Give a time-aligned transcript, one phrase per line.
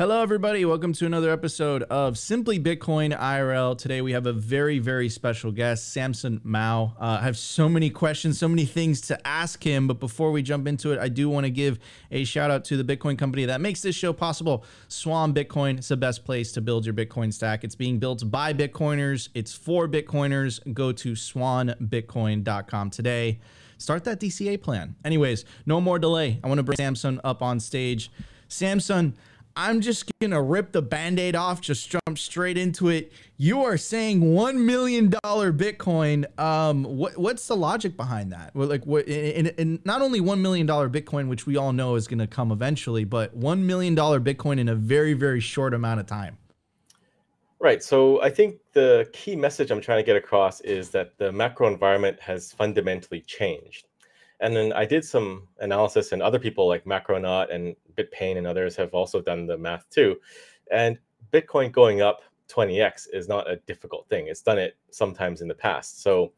[0.00, 0.64] Hello, everybody.
[0.64, 3.76] Welcome to another episode of Simply Bitcoin IRL.
[3.76, 6.94] Today, we have a very, very special guest, Samson Mow.
[6.98, 9.86] Uh, I have so many questions, so many things to ask him.
[9.86, 11.78] But before we jump into it, I do want to give
[12.10, 14.64] a shout out to the Bitcoin company that makes this show possible.
[14.88, 17.62] Swan Bitcoin is the best place to build your Bitcoin stack.
[17.62, 20.60] It's being built by Bitcoiners, it's for Bitcoiners.
[20.72, 23.38] Go to swanbitcoin.com today.
[23.76, 24.96] Start that DCA plan.
[25.04, 26.40] Anyways, no more delay.
[26.42, 28.10] I want to bring Samson up on stage.
[28.48, 29.14] Samson,
[29.60, 33.12] I'm just gonna rip the band-aid off, just jump straight into it.
[33.36, 36.24] You are saying one million dollar Bitcoin.
[36.40, 38.54] Um, what what's the logic behind that?
[38.54, 42.08] Well, like what and, not only one million dollar Bitcoin, which we all know is
[42.08, 46.06] gonna come eventually, but one million dollar Bitcoin in a very, very short amount of
[46.06, 46.38] time.
[47.58, 47.82] Right.
[47.82, 51.68] So I think the key message I'm trying to get across is that the macro
[51.68, 53.88] environment has fundamentally changed.
[54.40, 58.74] And then I did some analysis, and other people like Macronaut and BitPaine and others
[58.76, 60.16] have also done the math too.
[60.72, 60.98] And
[61.32, 64.28] Bitcoin going up 20x is not a difficult thing.
[64.28, 66.02] It's done it sometimes in the past.
[66.02, 66.32] So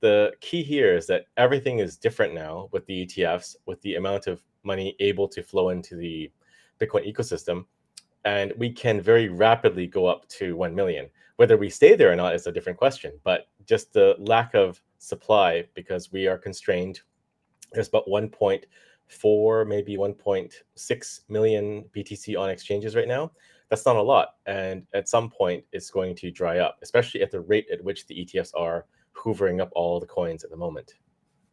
[0.00, 4.26] the key here is that everything is different now with the ETFs, with the amount
[4.26, 6.30] of money able to flow into the
[6.78, 7.64] Bitcoin ecosystem.
[8.24, 11.08] And we can very rapidly go up to 1 million.
[11.36, 14.80] Whether we stay there or not is a different question, but just the lack of
[14.98, 17.00] supply because we are constrained
[17.76, 23.30] there's about 1.4, maybe 1.6 million BTC on exchanges right now.
[23.68, 24.34] That's not a lot.
[24.46, 28.06] And at some point, it's going to dry up, especially at the rate at which
[28.06, 30.94] the ETFs are hoovering up all the coins at the moment.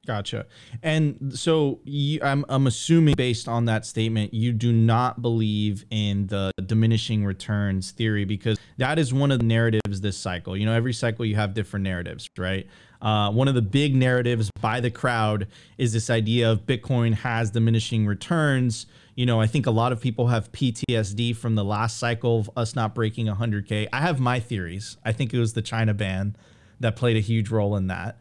[0.06, 0.48] Gotcha.
[0.82, 6.28] And so you, I'm, I'm assuming based on that statement, you do not believe in
[6.28, 10.58] the diminishing returns theory because that is one of the narratives this cycle.
[10.58, 12.68] You know, every cycle you have different narratives, right?
[13.02, 17.52] Uh, one of the big narratives by the crowd is this idea of Bitcoin has
[17.52, 18.88] diminishing returns.
[19.16, 22.50] You know, I think a lot of people have PTSD from the last cycle of
[22.58, 23.88] us not breaking 100K.
[23.94, 24.98] I have my theories.
[25.06, 26.36] I think it was the China ban
[26.82, 28.18] that played a huge role in that.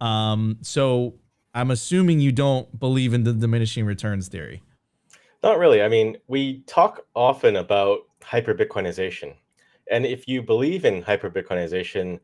[0.00, 1.14] Um, so
[1.56, 4.62] I'm assuming you don't believe in the diminishing returns theory.
[5.42, 5.80] Not really.
[5.80, 9.34] I mean, we talk often about hyper Bitcoinization.
[9.90, 12.20] And if you believe in hyper Bitcoinization,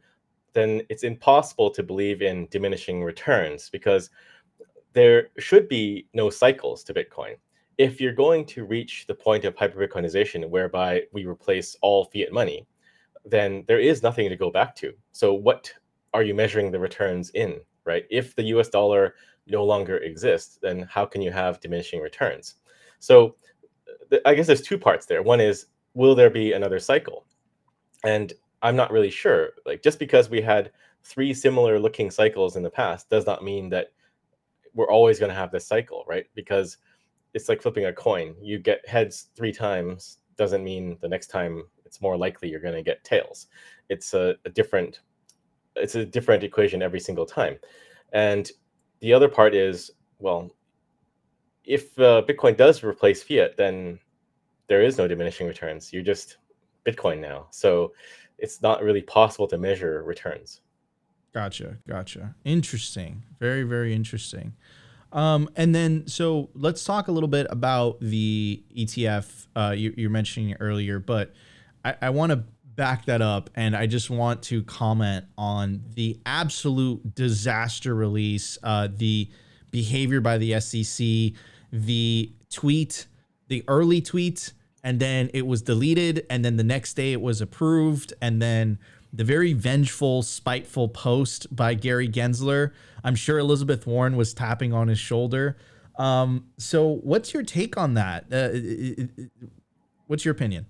[0.53, 4.11] then it's impossible to believe in diminishing returns because
[4.93, 7.37] there should be no cycles to Bitcoin.
[7.79, 12.33] If you're going to reach the point of hyper Bitcoinization whereby we replace all fiat
[12.33, 12.67] money,
[13.25, 14.93] then there is nothing to go back to.
[15.13, 15.73] So, what
[16.13, 17.61] are you measuring the returns in?
[17.85, 18.05] Right?
[18.11, 19.15] If the US dollar
[19.47, 22.57] no longer exists, then how can you have diminishing returns?
[22.99, 23.37] So
[24.11, 25.23] th- I guess there's two parts there.
[25.23, 27.27] One is, will there be another cycle?
[28.05, 28.33] And
[28.63, 29.51] I'm not really sure.
[29.67, 30.71] Like, just because we had
[31.03, 33.89] three similar looking cycles in the past does not mean that
[34.75, 36.27] we're always going to have this cycle, right?
[36.35, 36.79] Because
[37.35, 38.35] it's like flipping a coin.
[38.41, 42.75] You get heads three times doesn't mean the next time it's more likely you're going
[42.75, 43.49] to get tails.
[43.89, 45.01] It's a, a different
[45.77, 47.59] it's a different equation every single time.
[48.13, 48.51] And
[49.01, 50.51] the other part is, well,
[51.65, 53.99] if uh, Bitcoin does replace fiat, then
[54.69, 55.93] there is no diminishing returns.
[55.93, 56.39] You're just
[56.87, 57.47] Bitcoin now.
[57.51, 57.93] So
[58.39, 60.61] it's not really possible to measure returns.
[61.33, 61.79] Gotcha.
[61.89, 62.35] Gotcha.
[62.45, 63.25] Interesting.
[63.39, 64.55] Very, very interesting.
[65.13, 70.11] Um, and then, so let's talk a little bit about the ETF uh, you, you're
[70.11, 71.33] mentioning earlier, but
[71.85, 72.45] I, I want to
[72.77, 78.89] back that up and I just want to comment on the absolute disaster release, uh,
[78.95, 79.29] the
[79.71, 81.35] behavior by the SEC,
[81.73, 83.07] the tweet,
[83.49, 84.53] the early tweet,
[84.85, 88.79] and then it was deleted, and then the next day it was approved, and then
[89.13, 92.73] the very vengeful, spiteful post by Gary Gensler.
[93.05, 95.57] I'm sure Elizabeth Warren was tapping on his shoulder.
[95.99, 98.25] Um, so, what's your take on that?
[98.33, 99.29] Uh,
[100.07, 100.67] what's your opinion?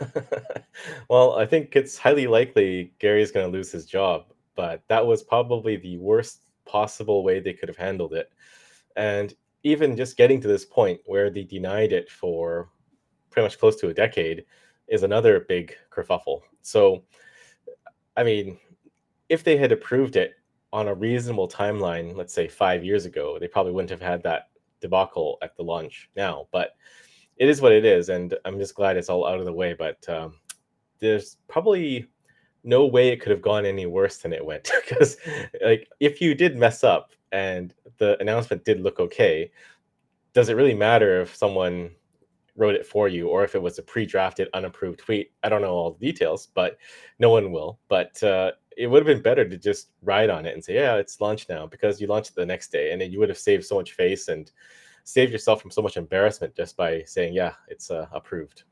[1.08, 5.22] well, I think it's highly likely Gary's going to lose his job, but that was
[5.22, 8.30] probably the worst possible way they could have handled it.
[8.96, 12.70] And even just getting to this point where they denied it for
[13.30, 14.44] pretty much close to a decade
[14.88, 16.40] is another big kerfuffle.
[16.62, 17.04] So,
[18.16, 18.58] I mean,
[19.28, 20.34] if they had approved it
[20.72, 24.50] on a reasonable timeline, let's say five years ago, they probably wouldn't have had that
[24.80, 26.48] debacle at the launch now.
[26.50, 26.70] But
[27.40, 29.74] it is what it is, and I'm just glad it's all out of the way.
[29.74, 30.34] But um,
[31.00, 32.06] there's probably
[32.62, 35.16] no way it could have gone any worse than it went because,
[35.64, 39.50] like, if you did mess up and the announcement did look okay,
[40.34, 41.90] does it really matter if someone
[42.56, 45.70] wrote it for you or if it was a pre-drafted unapproved tweet i don't know
[45.70, 46.76] all the details but
[47.18, 50.52] no one will but uh, it would have been better to just ride on it
[50.52, 53.10] and say yeah it's launched now because you launched it the next day and then
[53.10, 54.50] you would have saved so much face and
[55.10, 58.64] save yourself from so much embarrassment just by saying, "Yeah, it's uh, approved."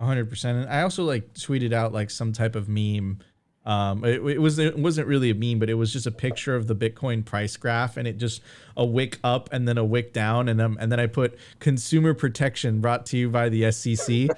[0.00, 0.44] 100%.
[0.44, 3.20] And I also like tweeted out like some type of meme
[3.64, 6.56] um, it, it, was it wasn't really a meme, but it was just a picture
[6.56, 8.42] of the Bitcoin price graph, and it just
[8.76, 12.12] a wick up and then a wick down, and um, and then I put consumer
[12.12, 14.28] protection brought to you by the SEC.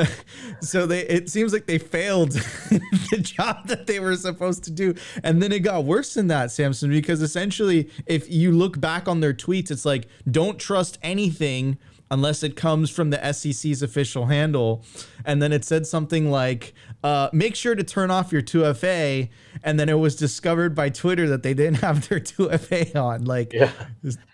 [0.62, 2.30] so they it seems like they failed
[3.10, 6.50] the job that they were supposed to do, and then it got worse than that,
[6.50, 11.76] Samson, because essentially, if you look back on their tweets, it's like don't trust anything
[12.12, 14.84] unless it comes from the SEC's official handle.
[15.24, 19.30] And then it said something like, uh, make sure to turn off your 2FA.
[19.64, 23.24] And then it was discovered by Twitter that they didn't have their 2FA on.
[23.24, 23.72] Like, yeah.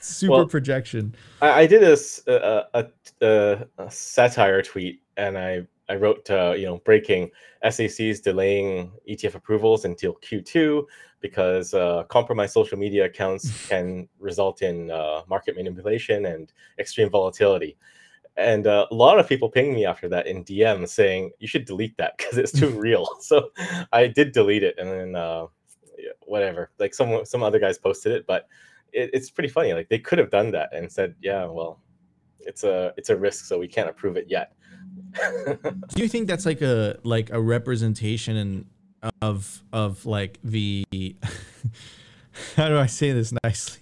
[0.00, 1.14] super well, projection.
[1.40, 1.96] I, I did a,
[2.74, 2.86] a,
[3.22, 7.30] a, a, satire tweet and I, I wrote, uh, you know, breaking
[7.70, 10.84] SEC's delaying ETF approvals until Q2
[11.20, 17.76] because uh, compromised social media accounts can result in uh, market manipulation and extreme volatility.
[18.36, 21.64] And uh, a lot of people pinged me after that in DM saying you should
[21.64, 23.08] delete that because it's too real.
[23.20, 23.50] So
[23.92, 25.46] I did delete it, and then uh,
[26.24, 26.70] whatever.
[26.78, 28.46] Like some some other guys posted it, but
[28.92, 29.72] it, it's pretty funny.
[29.72, 31.80] Like they could have done that and said, yeah, well,
[32.40, 34.52] it's a it's a risk, so we can't approve it yet.
[35.94, 38.66] Do you think that's like a like a representation
[39.22, 40.84] of of like the
[42.56, 43.80] how do I say this nicely?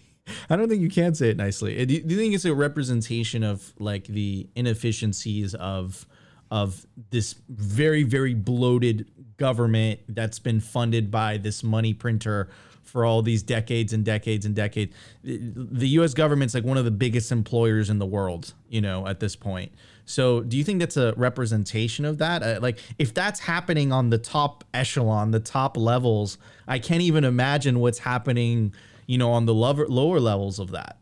[0.50, 1.84] I don't think you can say it nicely.
[1.86, 6.06] Do you, think it's a representation of like the inefficiencies of
[6.50, 12.48] of this very very bloated government that's been funded by this money printer
[12.82, 14.94] for all these decades and decades and decades.
[15.22, 19.20] The US government's like one of the biggest employers in the world, you know, at
[19.20, 19.72] this point.
[20.06, 22.42] So, do you think that's a representation of that?
[22.42, 26.38] Uh, like, if that's happening on the top echelon, the top levels,
[26.68, 28.72] I can't even imagine what's happening,
[29.06, 30.98] you know, on the lower lower levels of that.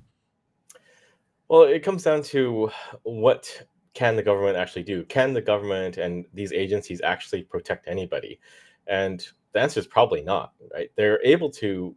[1.49, 2.71] Well, it comes down to
[3.03, 5.05] what can the government actually do?
[5.05, 8.41] Can the government and these agencies actually protect anybody?
[8.87, 10.53] And the answer is probably not.
[10.73, 10.91] Right?
[10.97, 11.95] They're able to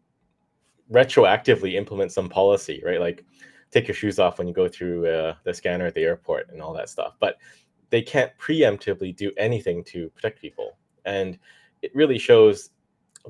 [0.92, 3.00] retroactively implement some policy, right?
[3.00, 3.25] Like
[3.72, 6.62] take your shoes off when you go through uh, the scanner at the airport and
[6.62, 7.16] all that stuff.
[7.19, 7.38] But
[7.90, 11.38] they can't preemptively do anything to protect people, and
[11.81, 12.72] it really shows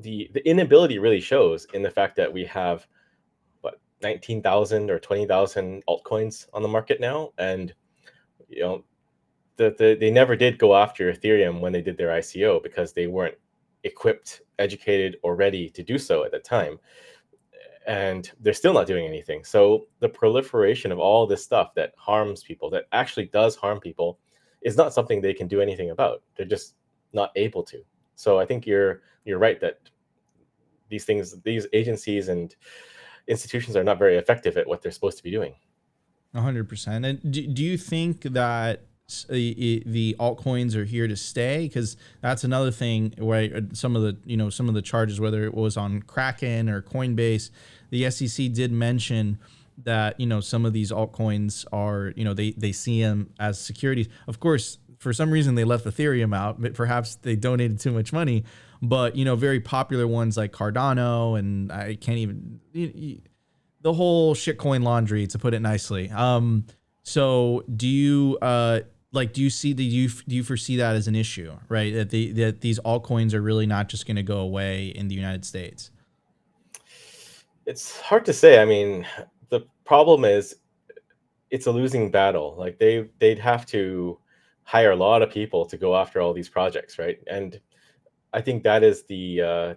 [0.00, 2.86] the the inability really shows in the fact that we have
[3.60, 7.74] what 19,000 or 20,000 altcoins on the market now and
[8.48, 8.84] you know
[9.56, 13.06] the, the, they never did go after ethereum when they did their ico because they
[13.06, 13.36] weren't
[13.84, 16.78] equipped educated or ready to do so at the time
[17.88, 19.42] and they're still not doing anything.
[19.44, 24.18] So the proliferation of all this stuff that harms people, that actually does harm people,
[24.60, 26.22] is not something they can do anything about.
[26.36, 26.74] They're just
[27.14, 27.82] not able to.
[28.14, 29.80] So I think you're you're right that
[30.90, 32.54] these things, these agencies and
[33.26, 35.54] institutions are not very effective at what they're supposed to be doing.
[36.34, 37.06] 100%.
[37.06, 38.82] And do, do you think that
[39.28, 44.16] the altcoins are here to stay because that's another thing where uh, some of the
[44.26, 47.50] you know some of the charges whether it was on kraken or coinbase
[47.90, 49.38] the sec did mention
[49.84, 53.58] that you know some of these altcoins are you know they they see them as
[53.60, 54.08] securities.
[54.26, 58.44] Of course for some reason they left ethereum out perhaps they donated too much money
[58.82, 63.20] but you know very popular ones like cardano and i can't even you, you,
[63.82, 66.10] the whole shitcoin laundry to put it nicely.
[66.10, 66.66] Um
[67.04, 68.80] so do you uh
[69.18, 71.92] like do you see the you, do you foresee that as an issue right?
[71.94, 75.14] That the that these altcoins are really not just going to go away in the
[75.14, 75.90] united states?
[77.66, 78.62] It's hard to say.
[78.62, 79.06] I mean
[79.50, 80.56] the problem is
[81.50, 82.54] it's a losing battle.
[82.56, 84.18] Like they they'd have to
[84.64, 87.18] hire a lot of people to go after all these projects right?
[87.26, 87.60] And
[88.34, 89.74] i think that is the uh,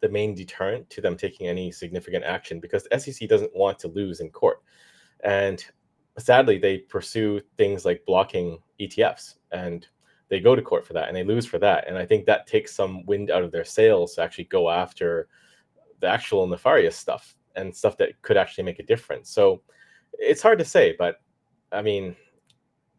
[0.00, 3.88] the main deterrent to them taking any significant action because the sec doesn't want to
[3.88, 4.62] lose in court.
[5.22, 5.64] And
[6.18, 9.86] sadly, they pursue things like blocking ETFs and
[10.28, 11.88] they go to court for that and they lose for that.
[11.88, 15.28] And I think that takes some wind out of their sails to actually go after
[16.00, 19.30] the actual nefarious stuff and stuff that could actually make a difference.
[19.30, 19.62] So
[20.12, 21.16] it's hard to say, but
[21.72, 22.16] I mean,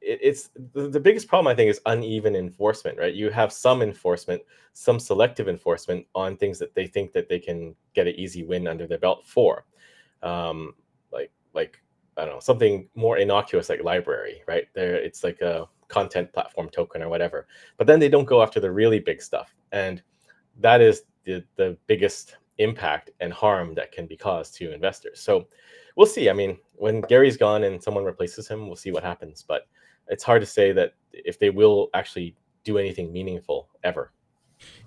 [0.02, 3.14] it, it's the, the biggest problem I think is uneven enforcement, right?
[3.14, 4.42] You have some enforcement,
[4.74, 8.68] some selective enforcement on things that they think that they can get an easy win
[8.68, 9.66] under their belt for.
[10.24, 10.74] Um,
[11.12, 11.81] like like
[12.18, 14.66] I don't know, something more innocuous like LBRY, right?
[14.74, 17.48] There, it's like a content platform token or whatever.
[17.78, 20.02] But then they don't go after the really big stuff, and
[20.60, 25.20] that is the the biggest impact and harm that can be caused to investors.
[25.20, 25.48] So
[25.96, 26.30] we'll see.
[26.30, 29.44] I mean, when Gary's gone and someone replaces him, we'll see what happens.
[29.48, 29.68] But
[30.08, 34.12] it's hard to say that if they will actually do anything meaningful ever.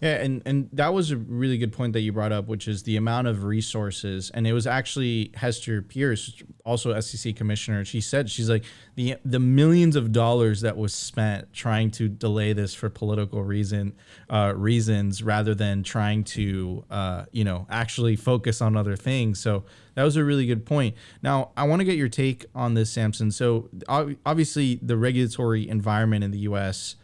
[0.01, 2.83] Yeah, and and that was a really good point that you brought up, which is
[2.83, 4.31] the amount of resources.
[4.35, 7.85] And it was actually Hester Peirce, also SEC commissioner.
[7.85, 8.65] She said she's like
[8.97, 13.95] the the millions of dollars that was spent trying to delay this for political reason
[14.29, 19.41] uh, reasons rather than trying to uh, you know actually focus on other things.
[19.41, 19.65] So
[19.95, 20.97] that was a really good point.
[21.23, 23.31] Now I want to get your take on this, Samson.
[23.31, 26.97] So obviously the regulatory environment in the U.S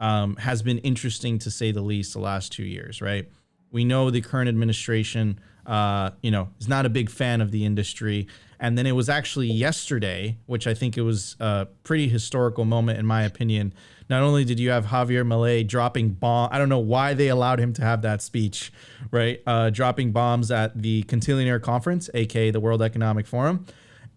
[0.00, 3.28] um, has been interesting to say the least the last two years, right?
[3.70, 7.64] We know the current administration, uh, you know, is not a big fan of the
[7.64, 8.26] industry.
[8.58, 12.98] And then it was actually yesterday, which I think it was a pretty historical moment,
[12.98, 13.74] in my opinion.
[14.08, 17.58] Not only did you have Javier Milei dropping bomb, I don't know why they allowed
[17.58, 18.72] him to have that speech,
[19.10, 19.42] right?
[19.46, 23.66] Uh, dropping bombs at the Cantillionaire Conference, aka the World Economic Forum,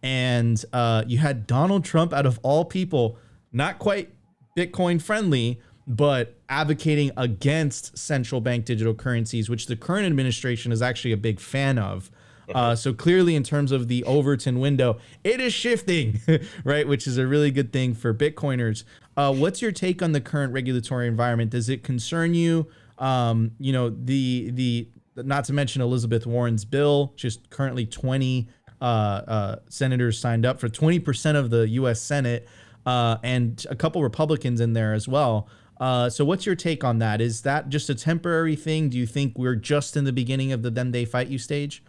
[0.02, 3.18] and uh, you had Donald Trump, out of all people,
[3.52, 4.14] not quite
[4.58, 5.60] Bitcoin friendly,
[5.90, 11.40] but advocating against central bank digital currencies, which the current administration is actually a big
[11.40, 12.12] fan of.
[12.54, 16.20] Uh, so clearly, in terms of the Overton window, it is shifting,
[16.64, 16.88] right?
[16.88, 18.84] Which is a really good thing for Bitcoiners.
[19.16, 21.52] Uh, what's your take on the current regulatory environment?
[21.52, 22.68] Does it concern you?
[22.98, 28.48] Um, you know, the the not to mention Elizabeth Warren's bill, just currently 20
[28.82, 32.02] uh, uh senators signed up for 20% of the U.S.
[32.02, 32.48] Senate,
[32.86, 35.48] uh, and a couple Republicans in there as well.
[35.80, 37.22] Uh, so what's your take on that?
[37.22, 38.90] Is that just a temporary thing?
[38.90, 41.84] Do you think we're just in the beginning of the then they fight you stage?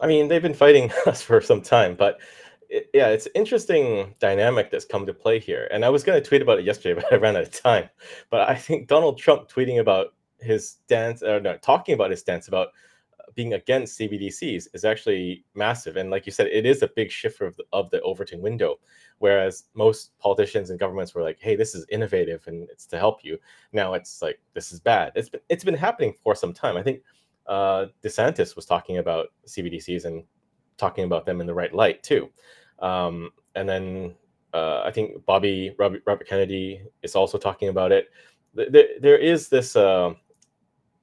[0.00, 2.20] I mean, they've been fighting us for some time, but
[2.70, 5.68] it, yeah, it's interesting dynamic that's come to play here.
[5.70, 7.90] And I was going to tweet about it yesterday, but I ran out of time.
[8.30, 12.48] But I think Donald Trump tweeting about his stance, or no, talking about his stance
[12.48, 12.68] about
[13.34, 15.96] being against CBDCs is actually massive.
[15.96, 18.76] And like you said, it is a big shift of the, of the Overton window.
[19.18, 23.22] Whereas most politicians and governments were like, "Hey, this is innovative and it's to help
[23.22, 23.38] you."
[23.72, 25.12] Now it's like this is bad.
[25.14, 26.76] It's been it's been happening for some time.
[26.76, 27.02] I think
[27.46, 30.24] uh, DeSantis was talking about CBDCs and
[30.76, 32.30] talking about them in the right light too.
[32.78, 34.14] Um, and then
[34.54, 38.08] uh, I think Bobby Robert, Robert, Kennedy is also talking about it.
[38.54, 40.14] There, there is this uh,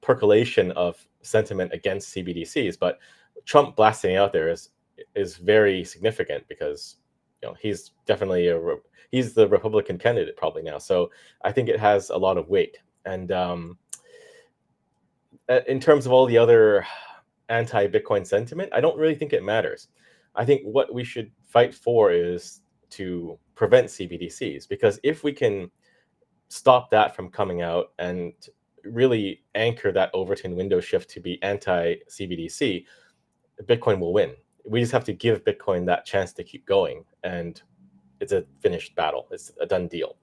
[0.00, 2.98] percolation of sentiment against CBDCs, but
[3.44, 4.70] Trump blasting out there is
[5.14, 6.96] is very significant because
[7.42, 8.60] you know he's definitely a
[9.10, 10.78] he's the Republican candidate probably now.
[10.78, 11.10] So
[11.42, 12.78] I think it has a lot of weight.
[13.04, 13.78] And um,
[15.66, 16.86] in terms of all the other
[17.48, 19.88] anti-Bitcoin sentiment, I don't really think it matters.
[20.34, 22.60] I think what we should fight for is
[22.90, 25.70] to prevent CBDCs because if we can
[26.48, 28.32] stop that from coming out and
[28.92, 32.84] really anchor that Overton window shift to be anti CBDC,
[33.64, 34.34] Bitcoin will win.
[34.64, 37.60] We just have to give Bitcoin that chance to keep going, and
[38.20, 39.28] it's a finished battle.
[39.30, 40.16] It's a done deal.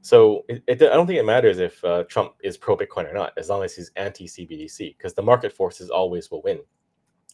[0.00, 3.14] So it, it, I don't think it matters if uh, Trump is pro Bitcoin or
[3.14, 6.60] not, as long as he's anti CBDC, because the market forces always will win.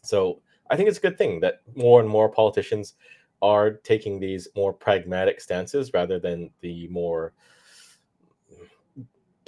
[0.02, 2.94] So I think it's a good thing that more and more politicians
[3.42, 7.34] are taking these more pragmatic stances rather than the more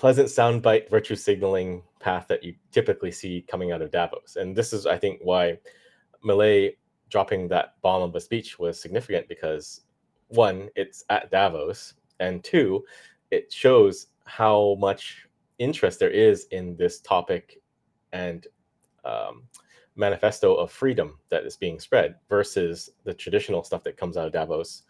[0.04, 4.36] pleasant soundbite virtue signaling path that you typically see coming out of Davos.
[4.36, 5.56] And this is, I think, why
[6.22, 6.76] Milei
[7.08, 9.80] dropping that bomb of a speech was significant because
[10.28, 12.84] one, it's at Davos, and two,
[13.30, 15.26] it shows how much
[15.58, 17.62] interest there is in this topic
[18.12, 18.46] and
[19.06, 19.44] um,
[19.96, 24.34] manifesto of freedom that is being spread versus the traditional stuff that comes out of
[24.34, 24.82] Davos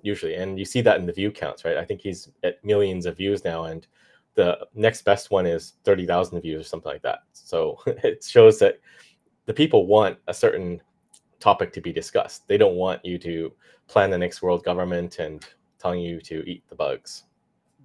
[0.00, 0.36] usually.
[0.36, 1.76] And you see that in the view counts, right?
[1.76, 3.86] I think he's at millions of views now, and
[4.34, 7.20] the next best one is 30,000 views or something like that.
[7.32, 8.80] So it shows that
[9.46, 10.80] the people want a certain
[11.40, 12.46] topic to be discussed.
[12.48, 13.52] They don't want you to
[13.88, 15.44] plan the next world government and
[15.78, 17.24] telling you to eat the bugs.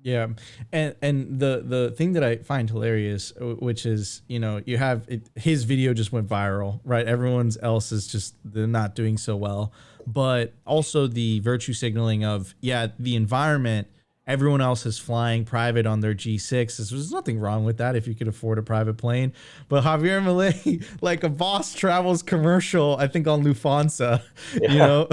[0.04, 0.28] Yeah,
[0.72, 4.78] and and the the thing that I find hilarious, uh, which is you know you
[4.78, 7.06] have it, his video just went viral, right?
[7.06, 9.74] Everyone's else is just they're not doing so well,
[10.06, 13.88] but also the virtue signaling of yeah the environment
[14.28, 16.90] Everyone else is flying private on their G6.
[16.90, 19.32] There's nothing wrong with that if you could afford a private plane.
[19.70, 24.22] But Javier Milei, like a boss travels commercial, I think on Lufthansa,
[24.62, 24.72] yeah.
[24.72, 25.08] you know,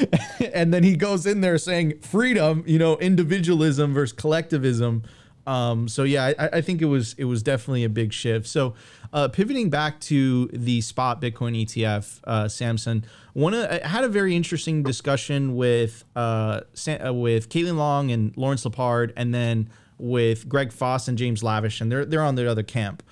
[0.52, 5.02] and then he goes in there saying freedom, you know, individualism versus collectivism.
[5.48, 8.46] Um, so yeah, I, I, think it was it was definitely a big shift.
[8.46, 8.74] So
[9.14, 13.02] uh, pivoting back to the spot Bitcoin ETF, uh, Samson,
[13.32, 18.66] one I had a very interesting discussion with uh, uh, with Caitlin Long and Lawrence
[18.66, 22.62] Lepard, and then with Greg Foss and James Lavish, and they're they're on the other
[22.62, 23.02] camp.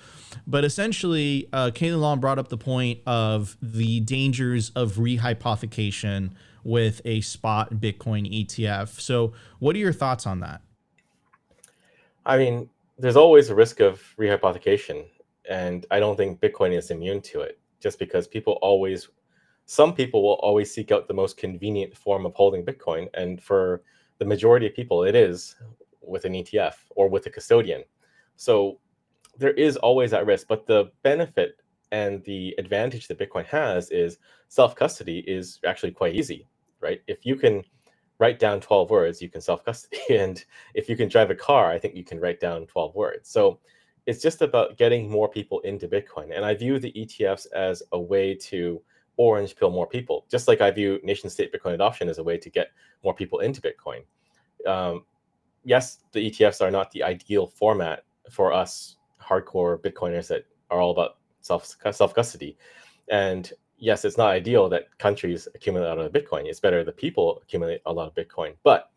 [0.45, 7.01] But essentially, uh, Caitlin Long brought up the point of the dangers of rehypothecation with
[7.03, 8.99] a spot Bitcoin ETF.
[8.99, 10.61] So, what are your thoughts on that?
[12.27, 15.05] I mean, there's always a risk of rehypothecation,
[15.49, 17.57] and I don't think Bitcoin is immune to it.
[17.79, 19.07] Just because people always,
[19.65, 23.81] some people will always seek out the most convenient form of holding Bitcoin, and for
[24.17, 25.55] the majority of people, it is
[26.01, 27.83] with an ETF or with a custodian.
[28.35, 28.79] So
[29.37, 31.61] there is always that risk, but the benefit
[31.93, 34.17] and the advantage that Bitcoin has is
[34.49, 36.45] self custody is actually quite easy,
[36.81, 37.01] right?
[37.07, 37.63] If you can
[38.19, 39.97] write down 12 words, you can self custody.
[40.09, 40.43] And
[40.73, 43.29] if you can drive a car, I think you can write down 12 words.
[43.29, 43.59] So
[44.05, 46.35] it's just about getting more people into Bitcoin.
[46.35, 48.81] And I view the ETFs as a way to
[49.17, 52.37] orange pill more people, just like I view nation state Bitcoin adoption as a way
[52.37, 52.69] to get
[53.03, 54.03] more people into Bitcoin.
[54.65, 55.05] Um,
[55.65, 60.91] yes, the ETFs are not the ideal format for us hardcore Bitcoiners that are all
[60.91, 62.57] about self self custody.
[63.09, 66.45] And yes, it's not ideal that countries accumulate a lot of Bitcoin.
[66.45, 68.89] It's better the people accumulate a lot of Bitcoin, but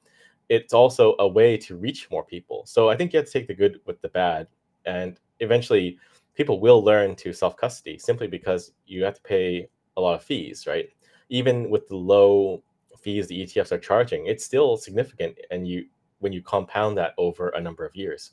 [0.48, 2.64] it's also a way to reach more people.
[2.66, 4.48] So I think you have to take the good with the bad,
[4.86, 5.98] and eventually,
[6.34, 10.22] people will learn to self custody simply because you have to pay a lot of
[10.22, 10.88] fees, right?
[11.28, 12.62] Even with the low
[12.98, 15.86] fees the ETFs are charging, it's still significant, and you
[16.18, 18.32] when you compound that over a number of years.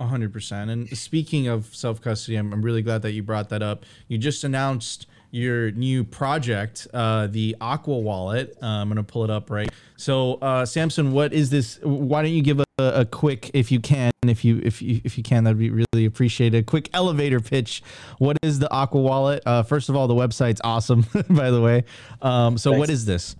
[0.00, 0.70] 100%.
[0.70, 3.84] And speaking of self custody, I'm, I'm really glad that you brought that up.
[4.06, 8.56] You just announced your new project, uh, the Aqua Wallet.
[8.62, 9.70] Uh, I'm going to pull it up right.
[9.96, 11.78] So, uh, Samson, what is this?
[11.82, 15.18] Why don't you give a, a, quick, if you can, if you if you if
[15.18, 16.58] you can, that'd be really appreciated.
[16.58, 17.82] A quick elevator pitch.
[18.18, 19.42] What is the Aqua Wallet?
[19.44, 21.84] Uh, first of all, the website's awesome, by the way.
[22.22, 22.78] Um, so, Thanks.
[22.78, 23.36] what is this?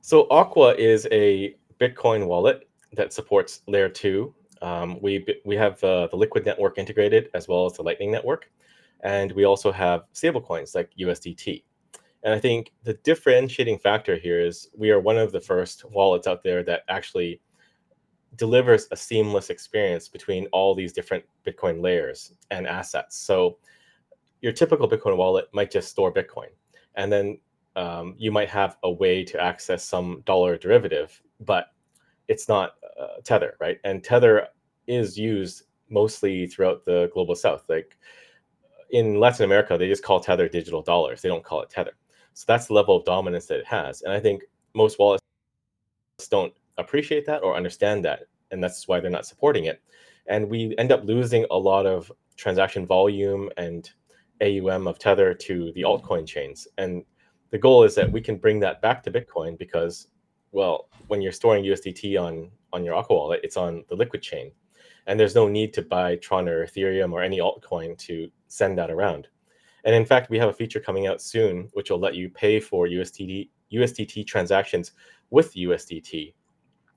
[0.00, 6.06] So, Aqua is a Bitcoin wallet that supports Layer two um, we we have uh,
[6.06, 8.50] the Liquid network integrated as well as the Lightning network,
[9.04, 11.62] and we also have stablecoins like USDT.
[12.24, 16.26] And I think the differentiating factor here is we are one of the first wallets
[16.26, 17.40] out there that actually
[18.36, 23.18] delivers a seamless experience between all these different Bitcoin layers and assets.
[23.18, 23.58] So
[24.40, 26.48] your typical Bitcoin wallet might just store Bitcoin,
[26.96, 27.38] and then
[27.76, 31.66] um, you might have a way to access some dollar derivative, but
[32.28, 33.78] it's not uh, Tether, right?
[33.84, 34.48] And Tether
[34.86, 37.64] is used mostly throughout the global south.
[37.68, 37.96] Like
[38.90, 41.22] in Latin America, they just call Tether digital dollars.
[41.22, 41.92] They don't call it Tether.
[42.34, 44.02] So that's the level of dominance that it has.
[44.02, 44.42] And I think
[44.74, 45.22] most wallets
[46.30, 48.24] don't appreciate that or understand that.
[48.50, 49.82] And that's why they're not supporting it.
[50.26, 53.90] And we end up losing a lot of transaction volume and
[54.42, 56.66] AUM of Tether to the altcoin chains.
[56.78, 57.04] And
[57.50, 60.08] the goal is that we can bring that back to Bitcoin because,
[60.52, 64.50] well, when you're storing USDT on on your Aqua wallet, it's on the Liquid chain
[65.06, 68.90] and there's no need to buy Tron or Ethereum or any altcoin to send that
[68.90, 69.28] around.
[69.84, 72.60] And in fact, we have a feature coming out soon which will let you pay
[72.60, 74.92] for USDT USDT transactions
[75.30, 76.34] with USDT,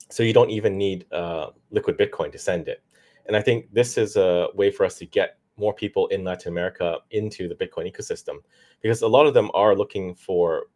[0.10, 2.84] so you don't even need uh, liquid Bitcoin to send it.
[3.26, 6.52] And I think this is a way for us to get more people in Latin
[6.52, 8.38] America into the Bitcoin ecosystem,
[8.82, 10.68] because a lot of them are looking for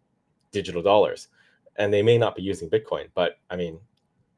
[0.51, 1.27] digital dollars,
[1.75, 3.79] and they may not be using Bitcoin, but I mean,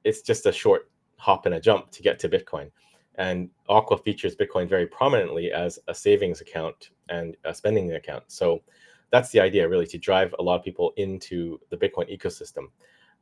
[0.04, 0.90] it's just a short
[1.24, 2.70] hop and a jump to get to Bitcoin.
[3.16, 8.26] And Aqua features Bitcoin very prominently as a savings account and a spending account.
[8.28, 8.62] So
[9.10, 12.66] that's the idea, really, to drive a lot of people into the Bitcoin ecosystem.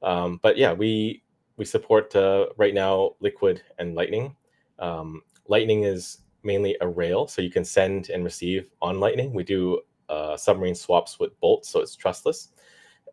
[0.02, 1.22] Um, but yeah, we
[1.58, 4.36] we support uh, right now Liquid and Lightning.
[4.80, 9.32] Um, Lightning is mainly a rail, so you can send and receive on Lightning.
[9.32, 12.50] We do uh, submarine swaps with Boltz, so it's trustless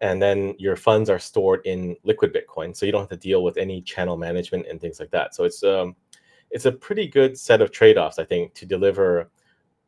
[0.00, 3.42] and then your funds are stored in liquid bitcoin so you don't have to deal
[3.42, 5.34] with any channel management and things like that.
[5.34, 5.96] So it's um
[6.50, 9.30] it's a pretty good set of trade-offs i think to deliver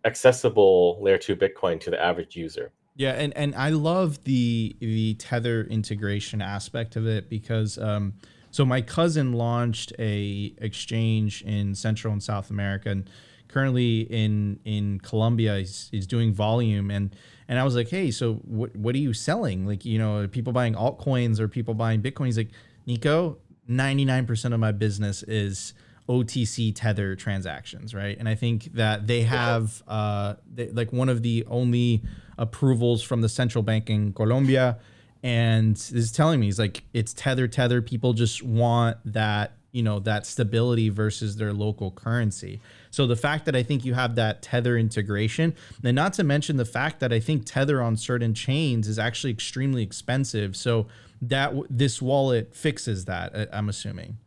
[0.05, 2.73] accessible layer 2 bitcoin to the average user.
[2.97, 8.15] Yeah and and i love the the tether integration aspect of it because um
[8.51, 13.09] so my cousin launched a exchange in central and south america and
[13.51, 17.15] currently in in colombia he's, he's doing volume and
[17.51, 19.67] and I was like, hey, so what what are you selling?
[19.67, 22.27] Like, you know, people buying altcoins or people buying Bitcoin?
[22.27, 22.53] He's like,
[22.87, 25.75] Nico, 99% of my business is
[26.09, 28.17] OTC tether transactions, right?
[28.17, 32.05] And I think that they have uh, they, like one of the only
[32.39, 34.79] approvals from the central bank in Colombia.
[35.25, 37.83] And is telling me, he's like, it's tether, tether.
[37.83, 42.61] People just want that you know that stability versus their local currency.
[42.91, 46.57] So the fact that I think you have that tether integration, and not to mention
[46.57, 50.57] the fact that I think tether on certain chains is actually extremely expensive.
[50.57, 50.87] So
[51.23, 53.51] that this wallet fixes that.
[53.53, 54.19] I'm assuming.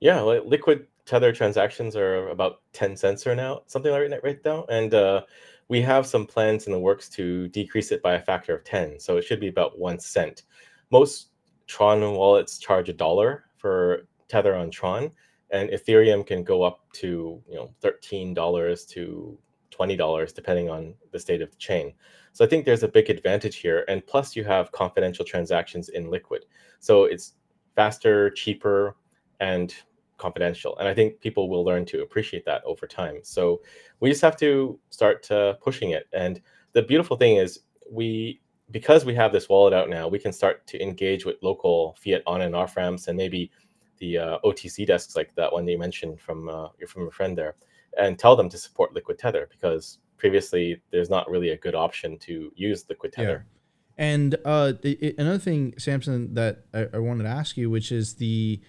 [0.00, 4.66] Yeah, liquid tether transactions are about 10 cents or now, something like that right now,
[4.68, 5.22] and uh,
[5.68, 9.00] we have some plans in the works to decrease it by a factor of 10.
[9.00, 10.42] So it should be about one cent.
[10.90, 11.30] Most
[11.66, 15.10] Tron wallets charge a dollar for Tether on Tron.
[15.50, 19.38] And Ethereum can go up to you know thirteen dollars to
[19.70, 21.92] twenty dollars depending on the state of the chain.
[22.32, 26.10] So I think there's a big advantage here, and plus you have confidential transactions in
[26.10, 26.44] Liquid,
[26.80, 27.34] so it's
[27.74, 28.96] faster, cheaper,
[29.40, 29.74] and
[30.18, 30.76] confidential.
[30.78, 33.20] And I think people will learn to appreciate that over time.
[33.22, 33.60] So
[34.00, 36.06] we just have to start uh, pushing it.
[36.12, 36.40] And
[36.72, 38.40] the beautiful thing is we
[38.72, 42.22] because we have this wallet out now, we can start to engage with local fiat
[42.26, 43.50] on and off ramps and maybe
[43.98, 47.36] the uh, OTC desks like that one that you mentioned from uh, from a friend
[47.36, 47.56] there,
[47.98, 52.18] and tell them to support Liquid Tether because previously there's not really a good option
[52.18, 53.44] to use Liquid Tether.
[53.46, 53.52] Yeah.
[53.98, 54.74] And uh,
[55.18, 58.60] another thing, Samson, that I, I wanted to ask you, which is the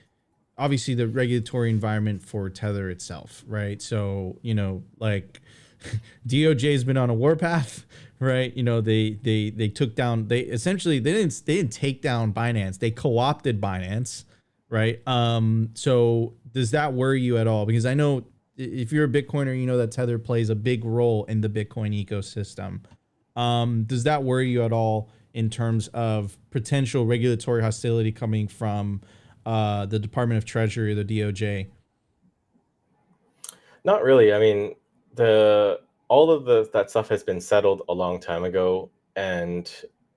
[0.57, 3.81] obviously the regulatory environment for Tether itself, right?
[3.81, 5.41] So you know, like
[6.27, 7.85] DOJ has been on a warpath,
[8.19, 8.55] right?
[8.55, 12.33] You know, they they they took down they essentially they didn't they didn't take down
[12.33, 14.23] Binance, they co-opted Binance,
[14.69, 15.05] right?
[15.07, 17.65] Um, so does that worry you at all?
[17.65, 18.25] Because I know
[18.55, 21.93] if you're a Bitcoiner, you know that Tether plays a big role in the Bitcoin
[22.05, 22.81] ecosystem.
[23.39, 29.01] Um, does that worry you at all in terms of potential regulatory hostility coming from
[29.45, 31.67] uh, the Department of Treasury, or the DOJ?
[33.85, 34.33] Not really.
[34.33, 34.75] I mean,
[35.13, 39.71] the all of the that stuff has been settled a long time ago, and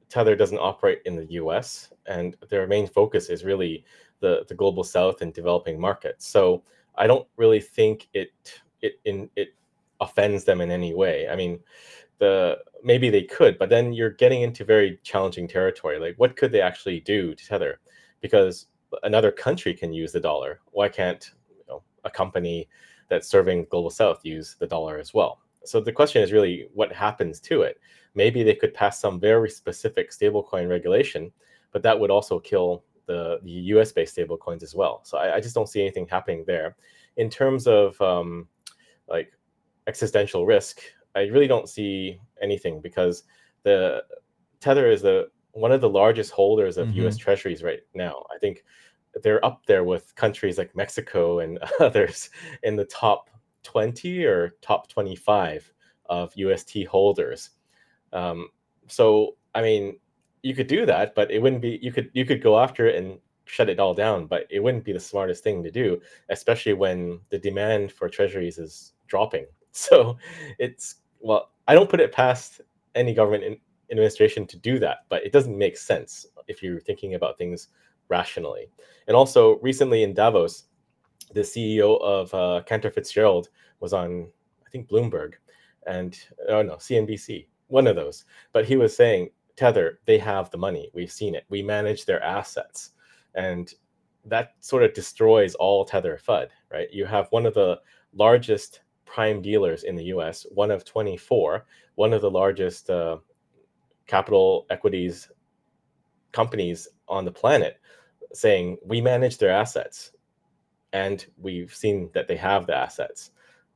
[0.08, 1.92] Tether doesn't operate in the U.S.
[2.06, 3.84] and their main focus is really
[4.20, 6.26] the the global South and developing markets.
[6.26, 6.62] So
[6.96, 8.30] I don't really think it
[8.82, 9.54] it in it
[10.00, 11.28] offends them in any way.
[11.28, 11.60] I mean,
[12.18, 15.98] the maybe they could, but then you're getting into very challenging territory.
[15.98, 17.80] Like, what could they actually do to Tether?
[18.20, 18.66] Because
[19.02, 20.60] another country can use the dollar.
[20.72, 22.68] Why can't you know, a company
[23.08, 25.40] that's serving global south use the dollar as well?
[25.64, 27.78] So the question is really what happens to it.
[28.14, 31.30] Maybe they could pass some very specific stablecoin regulation,
[31.72, 35.00] but that would also kill the, the US based stablecoins as well.
[35.04, 36.76] So I, I, just don't see anything happening there.
[37.16, 38.46] In terms of um,
[39.08, 39.32] like
[39.88, 40.80] existential risk,
[41.16, 43.24] I really don't see anything because
[43.64, 44.04] the
[44.60, 47.06] Tether is the one of the largest holders of mm-hmm.
[47.06, 48.22] US treasuries right now.
[48.32, 48.62] I think
[49.24, 52.30] they're up there with countries like Mexico and others
[52.62, 53.28] in the top
[53.64, 55.72] 20 or top 25
[56.08, 57.50] of UST holders.
[58.12, 58.48] Um,
[58.86, 59.98] so, I mean,
[60.42, 61.78] you could do that, but it wouldn't be.
[61.82, 64.84] You could you could go after it and shut it all down, but it wouldn't
[64.84, 69.46] be the smartest thing to do, especially when the demand for treasuries is dropping.
[69.72, 70.18] So,
[70.58, 72.60] it's well, I don't put it past
[72.96, 73.56] any government in,
[73.92, 77.68] administration to do that, but it doesn't make sense if you're thinking about things
[78.08, 78.68] rationally.
[79.06, 80.64] And also, recently in Davos,
[81.34, 83.48] the CEO of uh, Cantor Fitzgerald
[83.78, 84.28] was on,
[84.66, 85.34] I think, Bloomberg,
[85.86, 88.24] and oh no, CNBC, one of those.
[88.52, 90.90] But he was saying, Tether, they have the money.
[90.94, 91.44] We've seen it.
[91.50, 92.92] We manage their assets,
[93.34, 93.70] and
[94.24, 96.88] that sort of destroys all Tether FUD, right?
[96.90, 97.78] You have one of the
[98.14, 103.18] largest prime dealers in the U.S., one of 24, one of the largest uh,
[104.06, 105.28] capital equities
[106.32, 107.80] companies on the planet
[108.32, 110.12] saying we manage their assets
[110.94, 113.32] and we've seen that they have the assets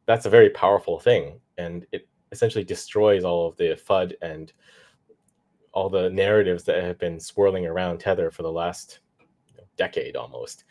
[0.07, 4.53] that's a very powerful thing and it essentially destroys all of the fud and
[5.75, 9.01] all the narratives that have been swirling around tether for the last
[9.77, 10.65] decade almost.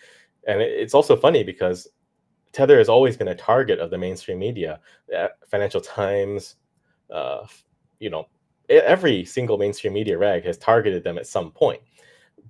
[0.47, 1.87] And it's also funny because
[2.53, 4.79] tether has always been a target of the mainstream media.
[5.15, 6.55] Uh, financial times
[7.11, 7.45] uh,
[7.99, 8.27] you know
[8.69, 11.81] every single mainstream media rag has targeted them at some point.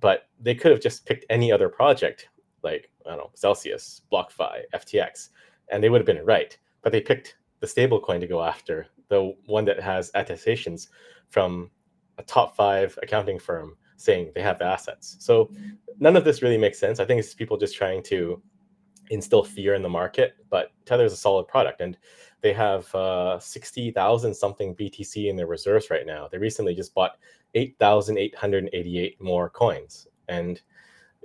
[0.00, 2.28] But they could have just picked any other project
[2.62, 5.30] like I don't know Celsius, BlockFi, FTX,
[5.70, 6.56] and they would have been right.
[6.82, 10.88] But they picked the stablecoin to go after, the one that has attestations
[11.30, 11.70] from
[12.18, 15.16] a top five accounting firm saying they have the assets.
[15.20, 15.50] So
[15.98, 17.00] none of this really makes sense.
[17.00, 18.42] I think it's people just trying to
[19.10, 20.34] instill fear in the market.
[20.50, 21.96] But Tether is a solid product, and
[22.40, 26.28] they have uh, sixty thousand something BTC in their reserves right now.
[26.30, 27.16] They recently just bought
[27.54, 30.06] 8,888 more coins.
[30.28, 30.60] And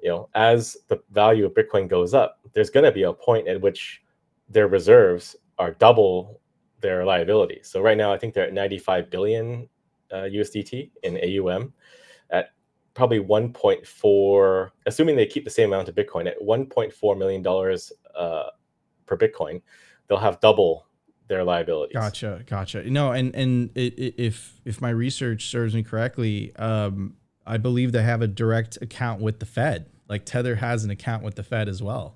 [0.02, 3.47] you know, as the value of Bitcoin goes up, there's going to be a point
[3.47, 4.02] at which
[4.47, 6.39] their reserves are double
[6.80, 7.67] their liabilities.
[7.69, 9.67] So right now, I think they're at 95 billion
[10.17, 11.74] USDT in AUM
[12.30, 12.52] at
[12.93, 18.50] probably 1.4, assuming they keep the same amount of Bitcoin at 1.4 million dollars uh,
[19.06, 19.62] per Bitcoin,
[20.08, 20.86] they'll have double
[21.28, 21.93] their liabilities.
[21.93, 22.89] Gotcha, gotcha.
[22.89, 27.91] No, and and it, it, if if my research serves me correctly, um, I believe
[27.91, 29.86] they have a direct account with the Fed.
[30.08, 32.15] Like Tether has an account with the Fed as well.